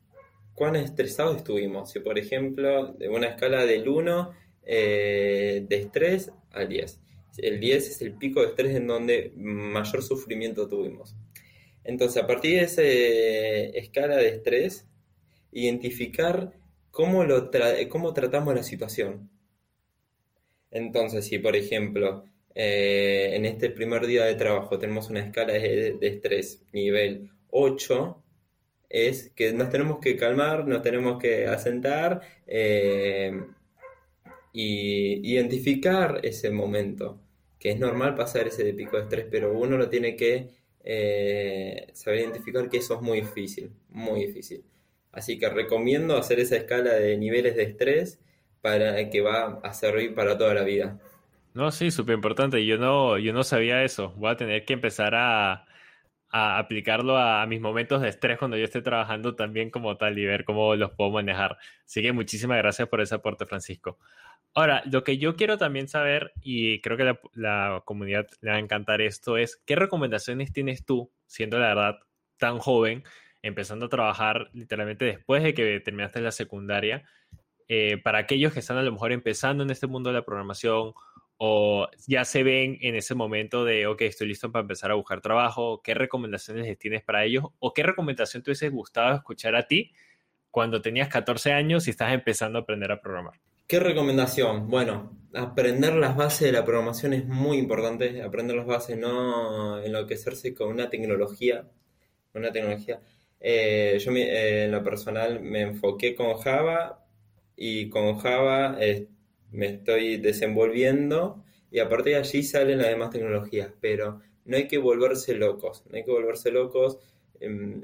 cuán 0.54 0.76
estresados 0.76 1.38
estuvimos. 1.38 1.90
Si, 1.90 2.00
por 2.00 2.18
ejemplo, 2.18 2.92
de 2.92 3.08
una 3.08 3.28
escala 3.28 3.64
del 3.64 3.88
1 3.88 4.32
eh, 4.64 5.64
de 5.68 5.76
estrés 5.76 6.30
al 6.52 6.68
10. 6.68 7.00
El 7.38 7.60
10 7.60 7.88
es 7.88 8.02
el 8.02 8.14
pico 8.14 8.42
de 8.42 8.48
estrés 8.48 8.76
en 8.76 8.86
donde 8.86 9.32
mayor 9.36 10.02
sufrimiento 10.02 10.68
tuvimos. 10.68 11.16
Entonces, 11.84 12.22
a 12.22 12.26
partir 12.26 12.58
de 12.58 12.64
esa 12.64 12.82
escala 13.78 14.16
de 14.16 14.28
estrés, 14.28 14.86
identificar 15.50 16.52
cómo, 16.92 17.24
lo 17.24 17.50
cómo 17.88 18.12
tratamos 18.14 18.54
la 18.54 18.62
situación. 18.62 19.30
Entonces, 20.70 21.26
si 21.26 21.38
por 21.38 21.56
ejemplo, 21.56 22.24
eh, 22.54 23.32
en 23.34 23.44
este 23.46 23.70
primer 23.70 24.06
día 24.06 24.24
de 24.24 24.34
trabajo 24.36 24.78
tenemos 24.78 25.10
una 25.10 25.20
escala 25.20 25.54
de, 25.54 25.98
estrés 26.02 26.62
nivel 26.72 27.30
8, 27.50 28.22
es 28.88 29.30
que 29.34 29.52
nos 29.52 29.70
tenemos 29.70 29.98
que 30.00 30.16
calmar, 30.16 30.66
nos 30.66 30.82
tenemos 30.82 31.18
que 31.20 31.46
asentar 31.46 32.20
eh, 32.46 33.32
y 34.52 35.32
identificar 35.32 36.20
ese 36.22 36.50
momento, 36.50 37.20
que 37.58 37.70
es 37.70 37.78
normal 37.80 38.14
pasar 38.14 38.48
ese 38.48 38.64
de 38.64 38.74
pico 38.74 38.96
de 38.96 39.04
estrés, 39.04 39.26
pero 39.30 39.58
uno 39.58 39.78
lo 39.78 39.88
tiene 39.88 40.16
que 40.16 40.48
eh, 40.84 41.88
saber 41.94 42.20
identificar 42.20 42.68
que 42.68 42.78
eso 42.78 42.96
es 42.96 43.00
muy 43.02 43.20
difícil, 43.22 43.72
muy 43.88 44.26
difícil. 44.26 44.64
Así 45.12 45.38
que 45.38 45.48
recomiendo 45.48 46.16
hacer 46.16 46.40
esa 46.40 46.56
escala 46.56 46.94
de 46.94 47.16
niveles 47.18 47.54
de 47.54 47.64
estrés 47.64 48.20
para 48.60 49.10
que 49.10 49.20
va 49.20 49.60
a 49.62 49.74
servir 49.74 50.14
para 50.14 50.38
toda 50.38 50.54
la 50.54 50.62
vida. 50.62 50.98
No, 51.54 51.70
sí, 51.70 51.90
súper 51.90 52.14
importante. 52.14 52.64
Yo 52.64 52.78
no, 52.78 53.18
yo 53.18 53.32
no 53.32 53.44
sabía 53.44 53.84
eso. 53.84 54.14
Voy 54.16 54.30
a 54.30 54.36
tener 54.36 54.64
que 54.64 54.72
empezar 54.72 55.14
a, 55.14 55.66
a 56.32 56.58
aplicarlo 56.58 57.18
a, 57.18 57.46
mis 57.46 57.60
momentos 57.60 58.00
de 58.00 58.08
estrés 58.08 58.38
cuando 58.38 58.56
yo 58.56 58.64
esté 58.64 58.80
trabajando 58.80 59.36
también 59.36 59.70
como 59.70 59.96
tal 59.98 60.18
y 60.18 60.24
ver 60.24 60.44
cómo 60.44 60.74
los 60.76 60.92
puedo 60.92 61.10
manejar. 61.10 61.58
Así 61.84 62.00
que 62.00 62.12
muchísimas 62.12 62.56
gracias 62.56 62.88
por 62.88 63.02
ese 63.02 63.16
aporte, 63.16 63.44
Francisco. 63.44 63.98
Ahora, 64.54 64.82
lo 64.90 65.04
que 65.04 65.18
yo 65.18 65.36
quiero 65.36 65.58
también 65.58 65.88
saber, 65.88 66.32
y 66.42 66.80
creo 66.80 66.96
que 66.96 67.04
la, 67.04 67.20
la 67.34 67.82
comunidad 67.84 68.26
le 68.40 68.50
va 68.50 68.56
a 68.56 68.60
encantar 68.60 69.02
esto, 69.02 69.36
es 69.36 69.62
qué 69.66 69.76
recomendaciones 69.76 70.52
tienes 70.52 70.84
tú, 70.86 71.12
siendo 71.26 71.58
la 71.58 71.68
verdad 71.68 71.98
tan 72.38 72.58
joven, 72.58 73.04
empezando 73.42 73.86
a 73.86 73.88
trabajar 73.88 74.48
literalmente 74.52 75.04
después 75.04 75.42
de 75.42 75.52
que 75.52 75.80
terminaste 75.80 76.20
la 76.20 76.32
secundaria, 76.32 77.04
eh, 77.68 77.98
para 78.02 78.18
aquellos 78.18 78.52
que 78.52 78.60
están 78.60 78.78
a 78.78 78.82
lo 78.82 78.92
mejor 78.92 79.12
empezando 79.12 79.62
en 79.64 79.70
este 79.70 79.86
mundo 79.86 80.10
de 80.10 80.14
la 80.14 80.24
programación 80.24 80.94
o 81.36 81.88
ya 82.06 82.24
se 82.24 82.42
ven 82.42 82.78
en 82.82 82.94
ese 82.94 83.14
momento 83.14 83.64
de, 83.64 83.86
ok, 83.86 84.02
estoy 84.02 84.28
listo 84.28 84.52
para 84.52 84.62
empezar 84.62 84.90
a 84.90 84.94
buscar 84.94 85.20
trabajo, 85.20 85.80
¿qué 85.82 85.94
recomendaciones 85.94 86.66
les 86.66 86.78
tienes 86.78 87.02
para 87.02 87.24
ellos? 87.24 87.46
¿O 87.58 87.72
qué 87.72 87.82
recomendación 87.82 88.42
te 88.42 88.50
hubiese 88.50 88.68
gustado 88.68 89.16
escuchar 89.16 89.56
a 89.56 89.66
ti 89.66 89.92
cuando 90.50 90.80
tenías 90.80 91.08
14 91.08 91.52
años 91.52 91.86
y 91.88 91.90
estás 91.90 92.12
empezando 92.12 92.58
a 92.58 92.62
aprender 92.62 92.92
a 92.92 93.00
programar? 93.00 93.40
¿Qué 93.66 93.80
recomendación? 93.80 94.68
Bueno, 94.68 95.18
aprender 95.34 95.94
las 95.94 96.14
bases 96.14 96.42
de 96.42 96.52
la 96.52 96.64
programación 96.64 97.14
es 97.14 97.26
muy 97.26 97.56
importante, 97.56 98.22
aprender 98.22 98.56
las 98.56 98.66
bases, 98.66 98.98
no 98.98 99.82
enloquecerse 99.82 100.54
con 100.54 100.68
una 100.68 100.90
tecnología, 100.90 101.68
una 102.34 102.52
tecnología. 102.52 103.00
Eh, 103.42 103.98
yo 104.00 104.12
eh, 104.12 104.64
en 104.64 104.72
lo 104.72 104.82
personal 104.82 105.40
me 105.40 105.62
enfoqué 105.62 106.14
con 106.14 106.34
Java 106.38 107.04
y 107.56 107.90
con 107.90 108.16
Java 108.18 108.78
me 109.50 109.66
estoy 109.66 110.16
desenvolviendo 110.16 111.44
y 111.70 111.78
a 111.80 111.88
partir 111.88 112.14
de 112.14 112.20
allí 112.20 112.42
salen 112.42 112.78
las 112.78 112.88
demás 112.88 113.10
tecnologías, 113.10 113.70
pero 113.80 114.20
no 114.44 114.56
hay 114.56 114.68
que 114.68 114.78
volverse 114.78 115.34
locos, 115.34 115.84
no 115.90 115.96
hay 115.96 116.04
que 116.04 116.10
volverse 116.10 116.50
locos, 116.50 116.98
em, 117.40 117.82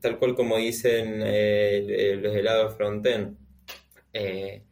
tal 0.00 0.18
cual 0.18 0.34
como 0.34 0.56
dicen 0.56 1.20
eh, 1.24 2.18
los 2.20 2.34
helados 2.34 2.76
frontend. 2.76 3.36
Eh, 4.12 4.62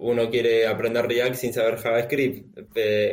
uno 0.00 0.30
quiere 0.30 0.66
aprender 0.66 1.06
React 1.06 1.34
sin 1.34 1.52
saber 1.52 1.76
JavaScript, 1.76 2.58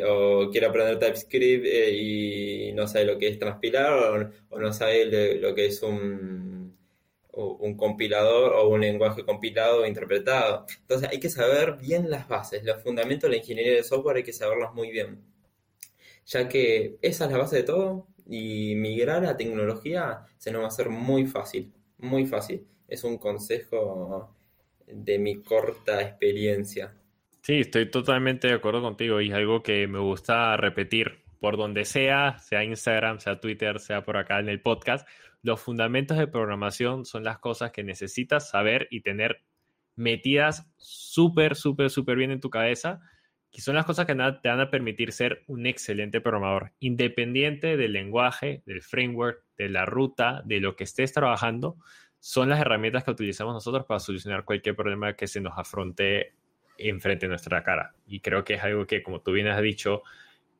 o 0.08 0.50
quiere 0.50 0.66
aprender 0.66 0.98
TypeScript 0.98 1.66
eh, 1.66 1.90
y 1.92 2.72
no 2.72 2.86
sabe 2.86 3.06
lo 3.06 3.18
que 3.18 3.28
es 3.28 3.38
transpilar, 3.38 4.32
o, 4.50 4.58
no 4.58 4.72
sabe 4.72 5.38
lo 5.40 5.54
que 5.54 5.66
es 5.66 5.82
un, 5.82 6.76
un 7.32 7.76
compilador 7.76 8.52
o 8.54 8.68
un 8.68 8.80
lenguaje 8.80 9.24
compilado 9.24 9.82
o 9.82 9.86
interpretado. 9.86 10.66
Entonces 10.80 11.08
hay 11.10 11.18
que 11.20 11.28
saber 11.28 11.76
bien 11.76 12.08
las 12.10 12.28
bases, 12.28 12.64
los 12.64 12.82
fundamentos 12.82 13.28
de 13.28 13.36
la 13.36 13.42
ingeniería 13.42 13.74
de 13.74 13.84
software 13.84 14.18
hay 14.18 14.22
que 14.22 14.32
saberlos 14.32 14.72
muy 14.74 14.90
bien, 14.90 15.22
ya 16.24 16.48
que 16.48 16.98
esa 17.02 17.24
es 17.26 17.32
la 17.32 17.38
base 17.38 17.56
de 17.56 17.62
todo 17.64 18.06
y 18.28 18.74
migrar 18.76 19.24
a 19.26 19.36
tecnología 19.36 20.26
se 20.38 20.50
nos 20.50 20.62
va 20.62 20.66
a 20.66 20.68
hacer 20.68 20.88
muy 20.88 21.26
fácil, 21.26 21.72
muy 21.98 22.26
fácil. 22.26 22.66
Es 22.88 23.02
un 23.04 23.18
consejo 23.18 24.35
de 24.86 25.18
mi 25.18 25.42
corta 25.42 26.00
experiencia. 26.02 26.94
Sí, 27.42 27.60
estoy 27.60 27.90
totalmente 27.90 28.48
de 28.48 28.54
acuerdo 28.54 28.82
contigo 28.82 29.20
y 29.20 29.28
es 29.28 29.34
algo 29.34 29.62
que 29.62 29.86
me 29.86 29.98
gusta 29.98 30.56
repetir 30.56 31.24
por 31.40 31.56
donde 31.56 31.84
sea, 31.84 32.38
sea 32.38 32.64
Instagram, 32.64 33.20
sea 33.20 33.40
Twitter, 33.40 33.78
sea 33.78 34.04
por 34.04 34.16
acá 34.16 34.40
en 34.40 34.48
el 34.48 34.60
podcast. 34.60 35.06
Los 35.42 35.60
fundamentos 35.60 36.18
de 36.18 36.26
programación 36.26 37.04
son 37.04 37.22
las 37.22 37.38
cosas 37.38 37.70
que 37.70 37.84
necesitas 37.84 38.50
saber 38.50 38.88
y 38.90 39.02
tener 39.02 39.42
metidas 39.94 40.68
súper, 40.76 41.54
súper, 41.54 41.90
súper 41.90 42.16
bien 42.16 42.30
en 42.30 42.40
tu 42.40 42.50
cabeza, 42.50 43.00
y 43.56 43.62
son 43.62 43.74
las 43.74 43.86
cosas 43.86 44.04
que 44.04 44.14
te 44.14 44.48
van 44.50 44.60
a 44.60 44.70
permitir 44.70 45.12
ser 45.12 45.42
un 45.46 45.64
excelente 45.64 46.20
programador, 46.20 46.72
independiente 46.78 47.78
del 47.78 47.94
lenguaje, 47.94 48.62
del 48.66 48.82
framework, 48.82 49.44
de 49.56 49.70
la 49.70 49.86
ruta, 49.86 50.42
de 50.44 50.60
lo 50.60 50.76
que 50.76 50.84
estés 50.84 51.14
trabajando 51.14 51.78
son 52.26 52.48
las 52.48 52.60
herramientas 52.60 53.04
que 53.04 53.12
utilizamos 53.12 53.54
nosotros 53.54 53.86
para 53.86 54.00
solucionar 54.00 54.44
cualquier 54.44 54.74
problema 54.74 55.14
que 55.14 55.28
se 55.28 55.40
nos 55.40 55.56
afronte 55.56 56.32
enfrente 56.76 57.26
de 57.26 57.28
nuestra 57.28 57.62
cara. 57.62 57.94
Y 58.04 58.18
creo 58.18 58.42
que 58.42 58.54
es 58.54 58.64
algo 58.64 58.84
que, 58.84 59.00
como 59.00 59.20
tú 59.20 59.30
bien 59.30 59.46
has 59.46 59.62
dicho, 59.62 60.02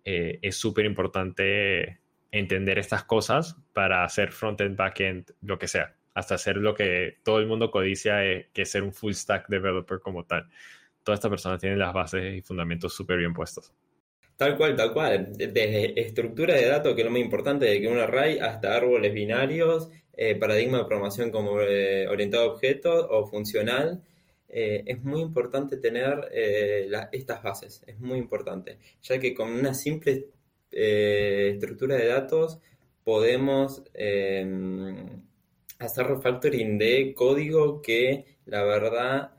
eh, 0.05 0.39
es 0.43 0.55
súper 0.55 0.85
importante 0.85 1.99
entender 2.31 2.79
estas 2.79 3.03
cosas 3.03 3.57
para 3.73 4.05
hacer 4.05 4.31
front-end, 4.31 4.77
back-end, 4.77 5.33
lo 5.43 5.59
que 5.59 5.67
sea, 5.67 5.97
hasta 6.15 6.37
hacer 6.37 6.57
lo 6.59 6.73
que 6.73 7.17
todo 7.25 7.41
el 7.41 7.49
mundo 7.49 7.73
codicia, 7.73 8.25
eh, 8.25 8.49
que 8.53 8.63
es 8.63 8.71
ser 8.71 8.85
un 8.85 8.93
full 8.93 9.15
stack 9.15 9.49
developer 9.49 9.99
como 9.99 10.25
tal. 10.25 10.49
Todas 11.03 11.19
estas 11.19 11.31
personas 11.31 11.61
tienen 11.61 11.81
las 11.81 11.93
bases 11.93 12.33
y 12.33 12.43
fundamentos 12.43 12.95
súper 12.95 13.19
bien 13.19 13.35
puestos. 13.35 13.75
Tal 14.37 14.57
cual, 14.57 14.77
tal 14.77 14.93
cual. 14.93 15.33
Desde 15.33 15.99
estructura 16.01 16.55
de 16.55 16.67
datos, 16.67 16.95
que 16.95 17.01
es 17.01 17.07
lo 17.07 17.11
más 17.11 17.23
importante, 17.23 17.65
de 17.65 17.81
que 17.81 17.89
un 17.89 17.99
array, 17.99 18.39
hasta 18.39 18.77
árboles 18.77 19.13
binarios, 19.13 19.91
eh, 20.19 20.35
paradigma 20.35 20.79
de 20.79 20.85
programación 20.87 21.31
como 21.31 21.61
eh, 21.61 22.09
orientado 22.09 22.45
a 22.45 22.53
objetos 22.55 23.07
o 23.11 23.27
funcional. 23.27 24.03
Eh, 24.49 24.83
es 24.87 25.03
muy 25.05 25.21
importante 25.21 25.77
tener 25.77 26.31
estas 27.13 27.43
bases, 27.43 27.83
es 27.87 27.99
muy 28.01 28.19
importante, 28.19 28.79
ya 29.03 29.19
que 29.19 29.35
con 29.35 29.53
una 29.53 29.75
simple 29.75 30.29
estructura 30.71 31.97
de 31.97 32.07
datos 32.07 32.59
podemos 33.05 33.83
em, 33.93 35.23
hacer 35.79 36.07
refactoring 36.07 36.79
de 36.79 37.13
código 37.15 37.83
que 37.83 38.25
la 38.47 38.63
verdad 38.65 39.33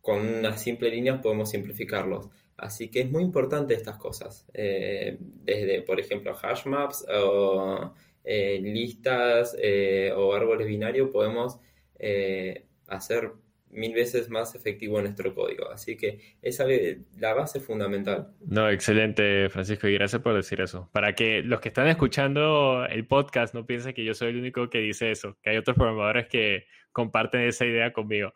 con 0.00 0.20
unas 0.26 0.62
simples 0.62 0.92
líneas 0.92 1.20
podemos 1.22 1.50
simplificarlos. 1.50 2.28
Así 2.56 2.88
que 2.90 3.00
es 3.00 3.10
muy 3.10 3.22
importante 3.22 3.74
estas 3.74 3.96
cosas, 3.96 4.46
desde 4.52 5.82
por 5.82 5.98
ejemplo 5.98 6.36
hash 6.40 6.66
maps 6.66 7.06
o 7.08 7.94
eh, 8.24 8.60
listas 8.62 9.56
eh, 9.60 10.12
o 10.14 10.34
árboles 10.34 10.66
binarios 10.66 11.10
podemos 11.10 11.58
eh, 11.98 12.66
hacer 12.88 13.32
mil 13.70 13.94
veces 13.94 14.28
más 14.28 14.54
efectivo 14.54 15.00
nuestro 15.00 15.34
código. 15.34 15.70
Así 15.70 15.96
que 15.96 16.36
esa 16.42 16.68
es 16.68 16.98
la 17.16 17.34
base 17.34 17.60
fundamental. 17.60 18.34
No, 18.40 18.68
excelente, 18.68 19.48
Francisco, 19.48 19.86
y 19.88 19.94
gracias 19.94 20.22
por 20.22 20.34
decir 20.34 20.60
eso. 20.60 20.88
Para 20.92 21.14
que 21.14 21.42
los 21.42 21.60
que 21.60 21.68
están 21.68 21.86
escuchando 21.86 22.84
el 22.86 23.06
podcast 23.06 23.54
no 23.54 23.66
piensen 23.66 23.94
que 23.94 24.04
yo 24.04 24.14
soy 24.14 24.30
el 24.30 24.38
único 24.38 24.68
que 24.68 24.78
dice 24.78 25.10
eso, 25.10 25.38
que 25.42 25.50
hay 25.50 25.56
otros 25.56 25.76
programadores 25.76 26.26
que 26.26 26.66
comparten 26.92 27.42
esa 27.42 27.64
idea 27.64 27.92
conmigo. 27.92 28.34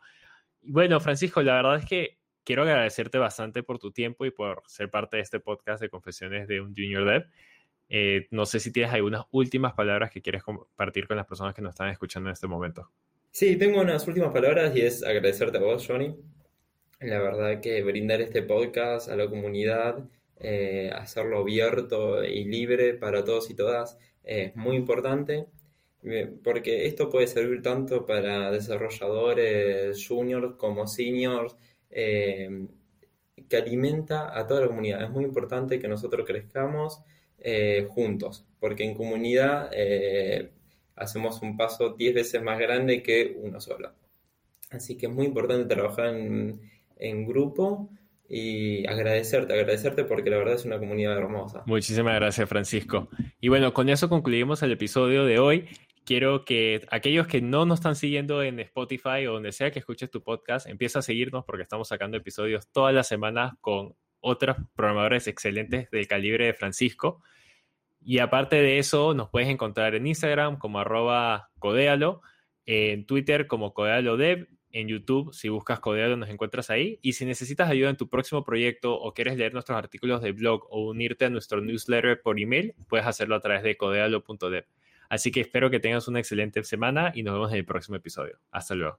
Bueno, 0.63 1.01
Francisco, 1.01 1.43
la 1.43 1.55
verdad 1.55 1.79
es 1.79 1.85
que 1.85 2.19
quiero 2.45 2.63
agradecerte 2.63 3.19
bastante 3.19 3.63
por 3.63 3.79
tu 3.79 3.91
tiempo 3.91 4.25
y 4.25 4.31
por 4.31 4.63
ser 4.67 4.91
parte 4.91 5.17
de 5.17 5.23
este 5.23 5.41
podcast 5.41 5.83
de 5.83 5.89
Confesiones 5.89 6.47
de 6.47 6.61
un 6.61 6.75
Junior 6.75 7.05
Dev. 7.05 7.27
Eh, 7.89 8.27
no 8.31 8.47
sé 8.47 8.61
si 8.61 8.73
tienes 8.73 8.93
algunas 8.93 9.25
últimas 9.31 9.75
palabras 9.75 10.11
que 10.11 10.23
quieres 10.23 10.43
compartir 10.43 11.07
con 11.07 11.17
las 11.17 11.27
personas 11.27 11.55
que 11.55 11.63
nos 11.63 11.71
están 11.71 11.89
escuchando 11.91 12.29
en 12.29 12.33
este 12.33 12.47
momento. 12.47 12.91
Sí, 13.31 13.57
tengo 13.57 13.81
unas 13.81 14.07
últimas 14.07 14.33
palabras 14.33 14.75
y 14.77 14.83
es 14.83 15.03
agradecerte 15.03 15.59
a 15.59 15.61
vos, 15.61 15.87
Johnny. 15.87 16.15
La 17.01 17.21
verdad 17.21 17.61
que 17.61 17.83
brindar 17.83 18.21
este 18.21 18.43
podcast 18.43 19.09
a 19.09 19.17
la 19.17 19.29
comunidad, 19.29 20.09
eh, 20.39 20.91
hacerlo 20.95 21.39
abierto 21.39 22.25
y 22.25 22.45
libre 22.45 22.95
para 22.95 23.25
todos 23.25 23.51
y 23.51 23.55
todas 23.55 23.99
es 24.23 24.57
muy 24.57 24.77
importante 24.77 25.47
eh, 26.03 26.33
porque 26.43 26.87
esto 26.87 27.11
puede 27.11 27.27
servir 27.27 27.61
tanto 27.63 28.07
para 28.07 28.51
desarrolladores 28.51 30.07
juniors 30.07 30.55
como 30.57 30.87
seniors, 30.87 31.57
que 33.49 33.57
alimenta 33.57 34.37
a 34.39 34.47
toda 34.47 34.63
la 34.63 34.67
comunidad. 34.69 35.03
Es 35.03 35.11
muy 35.11 35.25
importante 35.25 35.79
que 35.79 35.89
nosotros 35.89 36.27
crezcamos 36.27 37.03
eh, 37.47 37.87
juntos, 37.91 38.47
porque 38.59 38.85
en 38.85 38.95
comunidad 38.95 39.69
eh, 39.75 40.51
hacemos 40.97 41.43
un 41.43 41.59
paso 41.59 41.91
10 41.91 42.15
veces 42.15 42.43
más 42.43 42.59
grande 42.59 43.03
que 43.03 43.37
uno 43.39 43.61
solo. 43.61 43.93
Así 44.71 44.97
que 44.97 45.07
es 45.07 45.13
muy 45.13 45.27
importante 45.27 45.67
trabajar 45.75 46.07
en, 46.07 46.59
en 46.97 47.27
grupo 47.27 47.91
y 48.31 48.87
agradecerte, 48.87 49.53
agradecerte 49.53 50.05
porque 50.05 50.31
la 50.31 50.39
verdad 50.39 50.55
es 50.55 50.65
una 50.65 50.79
comunidad 50.79 51.19
hermosa. 51.19 51.63
Muchísimas 51.67 52.15
gracias, 52.15 52.49
Francisco. 52.49 53.11
Y 53.43 53.49
bueno, 53.49 53.75
con 53.75 53.91
eso 53.91 54.09
concluimos 54.09 54.63
el 54.63 54.73
episodio 54.73 55.27
de 55.27 55.39
hoy. 55.39 55.69
quiero 56.07 56.47
que 56.47 56.81
aquellos 56.91 57.27
que 57.27 57.43
no 57.43 57.67
nos 57.67 57.81
están 57.81 57.95
siguiendo 57.95 58.43
en 58.43 58.59
Spotify 58.61 59.27
o 59.29 59.35
donde 59.35 59.53
sea 59.53 59.71
que 59.71 59.81
escuches 59.81 60.11
tu 60.11 60.23
podcast, 60.23 60.67
empieza 60.67 61.01
a 61.01 61.03
seguirnos 61.03 61.45
porque 61.45 61.63
estamos 61.63 61.89
sacando 61.89 62.17
episodios 62.17 62.69
todas 62.73 62.95
las 62.95 63.07
semanas 63.07 63.53
con 63.61 63.95
otros 64.25 64.57
programadores 64.75 65.29
excelentes 65.29 65.91
del 65.91 66.09
calibre 66.09 66.47
de 66.47 66.55
Francisco. 66.55 67.23
Y 68.03 68.19
aparte 68.19 68.57
de 68.57 68.79
eso, 68.79 69.15
nos 69.15 69.31
puedes 69.31 69.49
encontrar 69.49 69.95
en 69.95 70.07
Instagram 70.07 70.59
como 70.59 70.81
arroba 70.81 71.51
codealo, 71.59 72.23
en 72.67 73.07
Twitter 73.07 73.47
como 73.47 73.75
codealodev, 73.75 74.49
en 74.75 74.89
YouTube, 74.89 75.33
si 75.33 75.49
buscas 75.49 75.79
Codealo 75.79 76.17
nos 76.17 76.29
encuentras 76.29 76.69
ahí. 76.69 76.99
Y 77.01 77.13
si 77.13 77.25
necesitas 77.25 77.71
ayuda 77.71 77.91
en 77.91 77.97
tu 77.97 78.09
próximo 78.09 78.45
proyecto 78.45 78.95
o 78.95 79.15
quieres 79.15 79.37
leer 79.37 79.53
nuestros 79.53 79.79
artículos 79.79 80.21
de 80.21 80.33
blog 80.33 80.67
o 80.69 80.89
unirte 80.91 81.25
a 81.25 81.31
nuestro 81.31 81.61
newsletter 81.61 82.21
por 82.21 82.41
email, 82.41 82.75
puedes 82.89 83.07
hacerlo 83.07 83.37
a 83.37 83.41
través 83.41 83.63
de 83.63 83.77
codealo.dev. 83.77 84.67
Así 85.09 85.31
que 85.31 85.41
espero 85.41 85.71
que 85.71 85.79
tengas 85.79 86.09
una 86.09 86.19
excelente 86.19 86.63
semana 86.65 87.13
y 87.15 87.23
nos 87.23 87.35
vemos 87.35 87.53
en 87.53 87.59
el 87.59 87.65
próximo 87.65 87.97
episodio. 87.97 88.41
Hasta 88.51 88.75
luego. 88.75 88.99